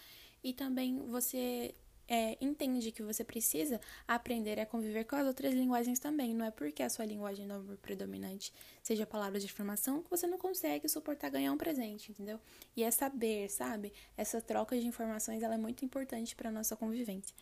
e 0.43 0.55
também 0.55 0.99
você 1.07 1.75
é, 2.09 2.39
entende 2.41 2.91
que 2.91 3.03
você 3.03 3.23
precisa 3.23 3.79
aprender 4.09 4.59
a 4.59 4.65
conviver 4.65 5.05
com 5.05 5.17
as 5.17 5.27
outras 5.27 5.53
linguagens 5.53 5.99
também. 5.99 6.35
Não 6.35 6.47
é 6.47 6.51
porque 6.51 6.83
a 6.83 6.89
sua 6.89 7.05
linguagem 7.05 7.47
não 7.47 7.73
é 7.73 7.77
predominante 7.77 8.53
seja 8.83 9.07
palavras 9.07 9.43
de 9.43 9.49
informação 9.51 10.03
que 10.03 10.11
você 10.11 10.27
não 10.27 10.39
consegue 10.39 10.89
suportar 10.89 11.31
ganhar 11.31 11.53
um 11.53 11.59
presente, 11.59 12.11
entendeu? 12.11 12.41
E 12.75 12.83
é 12.83 12.91
saber, 12.91 13.51
sabe? 13.51 13.93
Essa 14.17 14.41
troca 14.41 14.79
de 14.81 14.87
informações 14.87 15.43
ela 15.43 15.55
é 15.55 15.59
muito 15.59 15.85
importante 15.85 16.35
para 16.35 16.51
nossa 16.51 16.75
convivência. 16.75 17.35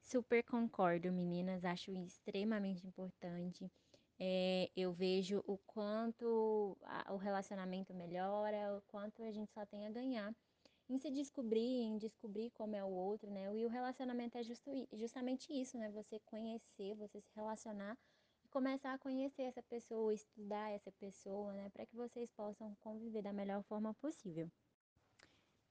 Super 0.00 0.44
concordo, 0.44 1.10
meninas. 1.10 1.64
Acho 1.64 1.90
extremamente 1.90 2.86
importante. 2.86 3.70
É, 4.24 4.70
eu 4.76 4.92
vejo 4.92 5.42
o 5.48 5.58
quanto 5.58 6.78
a, 6.84 7.12
o 7.12 7.16
relacionamento 7.16 7.92
melhora, 7.92 8.76
o 8.76 8.80
quanto 8.82 9.20
a 9.24 9.32
gente 9.32 9.50
só 9.50 9.66
tem 9.66 9.84
a 9.84 9.90
ganhar 9.90 10.32
em 10.88 10.96
se 10.96 11.10
descobrir, 11.10 11.82
em 11.82 11.98
descobrir 11.98 12.50
como 12.50 12.76
é 12.76 12.84
o 12.84 12.88
outro, 12.88 13.28
né? 13.28 13.52
E 13.52 13.66
o 13.66 13.68
relacionamento 13.68 14.38
é 14.38 14.44
justo, 14.44 14.70
justamente 14.92 15.52
isso, 15.52 15.76
né? 15.76 15.90
Você 15.90 16.20
conhecer, 16.20 16.94
você 16.94 17.20
se 17.20 17.32
relacionar 17.34 17.98
e 18.44 18.48
começar 18.48 18.92
a 18.94 18.98
conhecer 18.98 19.42
essa 19.42 19.62
pessoa, 19.64 20.14
estudar 20.14 20.70
essa 20.70 20.92
pessoa, 20.92 21.52
né? 21.54 21.68
Para 21.70 21.84
que 21.84 21.96
vocês 21.96 22.30
possam 22.30 22.76
conviver 22.76 23.22
da 23.22 23.32
melhor 23.32 23.60
forma 23.64 23.92
possível. 23.94 24.48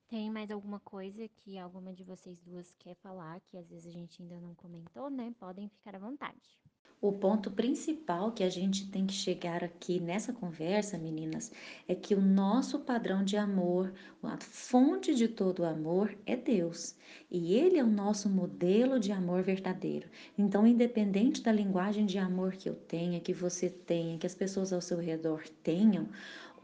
Tem 0.10 0.30
mais 0.30 0.52
alguma 0.52 0.82
coisa 0.82 1.26
que 1.30 1.58
alguma 1.58 1.94
de 1.94 2.04
vocês 2.04 2.42
duas 2.42 2.74
quer 2.74 2.96
falar, 2.96 3.40
que 3.40 3.56
às 3.56 3.70
vezes 3.70 3.88
a 3.88 3.92
gente 3.92 4.22
ainda 4.22 4.42
não 4.42 4.54
comentou, 4.56 5.10
né? 5.10 5.34
Podem 5.40 5.70
ficar 5.70 5.96
à 5.96 6.00
vontade. 6.00 6.60
O 7.02 7.12
ponto 7.12 7.50
principal 7.50 8.32
que 8.32 8.44
a 8.44 8.50
gente 8.50 8.88
tem 8.92 9.08
que 9.08 9.14
chegar 9.14 9.64
aqui 9.64 10.00
nessa 10.00 10.32
conversa, 10.32 11.00
meninas, 11.00 11.52
é 11.88 11.96
que 11.96 12.14
o 12.14 12.22
nosso 12.22 12.82
padrão 12.82 13.24
de 13.24 13.36
amor, 13.36 13.92
a 14.22 14.38
fonte 14.38 15.16
de 15.16 15.28
todo 15.28 15.62
o 15.62 15.66
amor 15.66 16.16
é 16.28 16.36
Deus. 16.36 16.96
E 17.32 17.56
Ele 17.56 17.80
é 17.80 17.84
o 17.84 17.90
nosso 17.90 18.30
modelo 18.30 19.00
de 19.00 19.12
amor 19.12 19.42
verdadeiro. 19.42 20.08
Então, 20.38 20.68
independente 20.68 21.42
da 21.42 21.52
linguagem 21.52 22.06
de 22.06 22.20
amor 22.20 22.52
que 22.52 22.70
eu 22.70 22.76
tenha, 22.76 23.20
que 23.20 23.34
você 23.34 23.68
tenha, 23.68 24.20
que 24.20 24.28
as 24.28 24.36
pessoas 24.36 24.72
ao 24.72 24.80
seu 24.80 25.00
redor 25.00 25.42
tenham, 25.64 26.08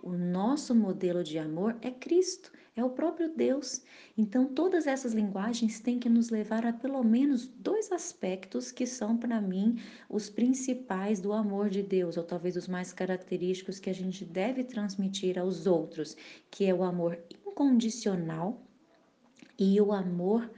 o 0.03 0.11
nosso 0.11 0.75
modelo 0.75 1.23
de 1.23 1.39
amor 1.39 1.75
é 1.81 1.89
Cristo 1.89 2.51
é 2.77 2.85
o 2.85 2.91
próprio 2.91 3.29
Deus. 3.35 3.81
Então, 4.15 4.45
todas 4.45 4.85
essas 4.85 5.13
linguagens 5.13 5.79
têm 5.79 5.99
que 5.99 6.07
nos 6.07 6.29
levar 6.29 6.65
a 6.65 6.71
pelo 6.71 7.03
menos 7.03 7.47
dois 7.47 7.91
aspectos 7.91 8.71
que 8.71 8.85
são, 8.85 9.17
para 9.17 9.41
mim, 9.41 9.79
os 10.07 10.29
principais 10.29 11.19
do 11.19 11.33
amor 11.33 11.69
de 11.69 11.81
Deus, 11.81 12.17
ou 12.17 12.23
talvez 12.23 12.55
os 12.55 12.67
mais 12.67 12.93
característicos 12.93 13.79
que 13.79 13.89
a 13.89 13.93
gente 13.93 14.23
deve 14.23 14.63
transmitir 14.63 15.39
aos 15.39 15.65
outros, 15.65 16.15
que 16.51 16.65
é 16.65 16.73
o 16.73 16.83
amor 16.83 17.19
incondicional 17.45 18.61
e 19.57 19.81
o 19.81 19.91
amor 19.91 20.49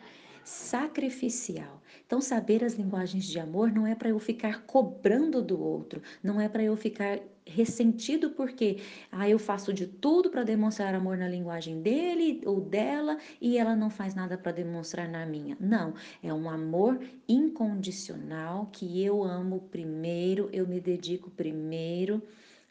sacrificial. 0.44 1.82
Então, 2.06 2.20
saber 2.20 2.64
as 2.64 2.74
linguagens 2.74 3.26
de 3.26 3.40
amor 3.40 3.72
não 3.72 3.88
é 3.88 3.96
para 3.96 4.10
eu 4.10 4.20
ficar 4.20 4.64
cobrando 4.66 5.42
do 5.42 5.62
outro, 5.62 6.02
não 6.24 6.42
é 6.42 6.50
para 6.50 6.64
eu 6.64 6.76
ficar 6.76 7.20
ressentido 7.50 8.32
porque 8.32 8.78
ah, 9.12 9.28
eu 9.28 9.40
faço 9.40 9.74
de 9.74 9.88
tudo 9.88 10.30
para 10.30 10.44
demonstrar 10.44 10.94
amor 10.94 11.18
na 11.18 11.28
linguagem 11.28 11.82
dele 11.82 12.42
ou 12.46 12.62
dela 12.62 13.18
e 13.42 13.58
ela 13.58 13.76
não 13.76 13.90
faz 13.90 14.16
nada 14.16 14.38
para 14.38 14.52
demonstrar 14.52 15.08
na 15.10 15.26
minha. 15.26 15.58
Não, 15.60 15.94
é 16.24 16.34
um 16.34 16.50
amor 16.50 17.02
incondicional 17.28 18.70
que 18.72 19.04
eu 19.04 19.24
amo 19.24 19.62
primeiro, 19.72 20.50
eu 20.54 20.68
me 20.68 20.80
dedico 20.80 21.30
primeiro, 21.32 22.22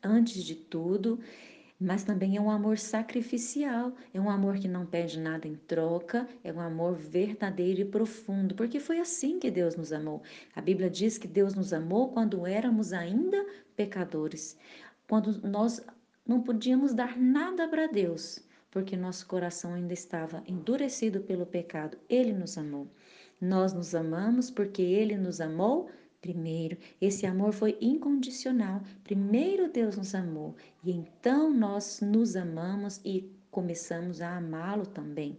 antes 0.03 0.43
de 0.45 0.55
tudo 0.55 1.19
mas 1.81 2.03
também 2.03 2.37
é 2.37 2.41
um 2.41 2.51
amor 2.51 2.77
sacrificial, 2.77 3.93
é 4.13 4.21
um 4.21 4.29
amor 4.29 4.59
que 4.59 4.67
não 4.67 4.85
pede 4.85 5.19
nada 5.19 5.47
em 5.47 5.55
troca, 5.55 6.29
é 6.43 6.53
um 6.53 6.61
amor 6.61 6.95
verdadeiro 6.97 7.81
e 7.81 7.85
profundo, 7.85 8.55
porque 8.55 8.81
foi 8.81 8.99
assim 8.99 9.39
que 9.39 9.51
Deus 9.51 9.77
nos 9.77 9.93
amou. 9.93 10.23
A 10.57 10.61
Bíblia 10.61 10.91
diz 10.91 11.19
que 11.19 11.29
Deus 11.29 11.55
nos 11.55 11.73
amou 11.73 12.09
quando 12.09 12.47
éramos 12.47 12.93
ainda 12.93 13.47
pecadores, 13.77 14.59
quando 15.09 15.41
nós 15.49 15.81
não 16.27 16.43
podíamos 16.43 16.93
dar 16.93 17.17
nada 17.17 17.69
para 17.69 17.87
Deus, 17.87 18.41
porque 18.71 18.97
nosso 18.97 19.27
coração 19.27 19.75
ainda 19.75 19.95
estava 19.95 20.43
endurecido 20.47 21.21
pelo 21.21 21.47
pecado. 21.47 21.97
Ele 22.09 22.33
nos 22.33 22.59
amou. 22.59 22.89
Nós 23.41 23.73
nos 23.73 23.95
amamos 23.95 24.51
porque 24.51 24.83
ele 24.83 25.17
nos 25.17 25.41
amou 25.41 25.89
primeiro. 26.21 26.77
Esse 27.01 27.27
amor 27.27 27.53
foi 27.53 27.77
incondicional. 27.81 28.83
Primeiro 29.05 29.71
Deus 29.71 29.97
nos 29.97 30.15
amou 30.15 30.55
e 30.83 30.91
então 30.91 31.53
nós 31.53 32.01
nos 32.01 32.37
amamos 32.37 33.01
e 33.05 33.31
começamos 33.51 34.21
a 34.21 34.37
amá-lo 34.37 34.87
também. 34.87 35.39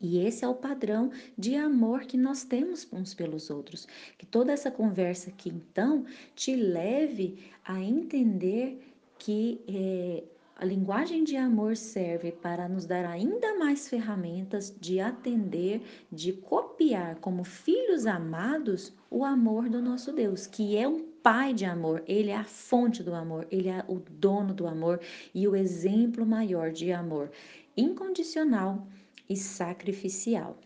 E 0.00 0.20
esse 0.20 0.44
é 0.44 0.48
o 0.48 0.54
padrão 0.54 1.10
de 1.36 1.56
amor 1.56 2.02
que 2.02 2.16
nós 2.16 2.44
temos 2.44 2.86
uns 2.92 3.14
pelos 3.14 3.50
outros. 3.50 3.86
Que 4.16 4.24
toda 4.24 4.52
essa 4.52 4.70
conversa 4.70 5.30
aqui, 5.30 5.48
então, 5.48 6.04
te 6.36 6.54
leve 6.54 7.50
a 7.64 7.82
entender 7.82 8.80
que 9.18 9.60
é, 9.66 10.22
a 10.58 10.64
linguagem 10.64 11.22
de 11.22 11.36
amor 11.36 11.76
serve 11.76 12.32
para 12.32 12.68
nos 12.68 12.84
dar 12.84 13.04
ainda 13.06 13.56
mais 13.56 13.88
ferramentas 13.88 14.74
de 14.80 14.98
atender, 14.98 15.80
de 16.10 16.32
copiar 16.32 17.20
como 17.20 17.44
filhos 17.44 18.06
amados 18.06 18.92
o 19.08 19.24
amor 19.24 19.68
do 19.68 19.80
nosso 19.80 20.12
Deus, 20.12 20.48
que 20.48 20.76
é 20.76 20.88
um 20.88 21.12
pai 21.22 21.54
de 21.54 21.64
amor, 21.64 22.02
ele 22.08 22.30
é 22.30 22.36
a 22.36 22.42
fonte 22.42 23.04
do 23.04 23.14
amor, 23.14 23.46
ele 23.52 23.68
é 23.68 23.84
o 23.86 24.00
dono 24.00 24.52
do 24.52 24.66
amor 24.66 25.00
e 25.32 25.46
o 25.46 25.54
exemplo 25.54 26.26
maior 26.26 26.72
de 26.72 26.90
amor 26.90 27.30
incondicional 27.76 28.84
e 29.28 29.36
sacrificial. 29.36 30.58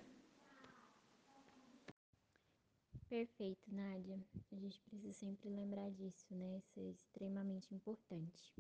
Perfeito, 3.11 3.69
Nádia. 3.71 4.19
A 4.51 4.57
gente 4.57 4.81
precisa 4.81 5.13
sempre 5.13 5.51
lembrar 5.51 5.91
disso, 5.91 6.35
né? 6.35 6.57
Isso 6.57 6.81
é 6.81 6.89
extremamente 6.89 7.75
importante. 7.75 8.55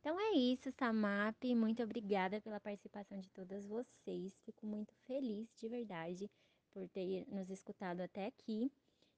Então 0.00 0.18
é 0.20 0.32
isso, 0.36 0.70
Samap. 0.72 1.42
Muito 1.54 1.82
obrigada 1.82 2.40
pela 2.40 2.60
participação 2.60 3.18
de 3.18 3.30
todas 3.30 3.66
vocês. 3.66 4.32
Fico 4.44 4.66
muito 4.66 4.94
feliz, 5.06 5.52
de 5.56 5.68
verdade, 5.68 6.30
por 6.72 6.88
ter 6.88 7.26
nos 7.28 7.50
escutado 7.50 8.00
até 8.00 8.26
aqui. 8.26 8.72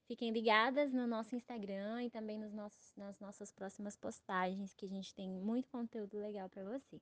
Fiquem 0.07 0.33
ligadas 0.33 0.93
no 0.93 1.07
nosso 1.07 1.37
Instagram 1.37 2.03
e 2.03 2.11
também 2.11 2.39
nos 2.39 2.53
nossos, 2.53 2.93
nas 2.97 3.21
nossas 3.21 3.53
próximas 3.53 3.97
postagens, 3.97 4.75
que 4.75 4.87
a 4.87 4.89
gente 4.89 5.15
tem 5.15 5.29
muito 5.29 5.69
conteúdo 5.69 6.19
legal 6.19 6.49
para 6.49 6.65
você. 6.65 7.01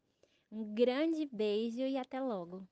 Um 0.50 0.74
grande 0.74 1.26
beijo 1.26 1.80
e 1.80 1.96
até 1.96 2.20
logo! 2.20 2.66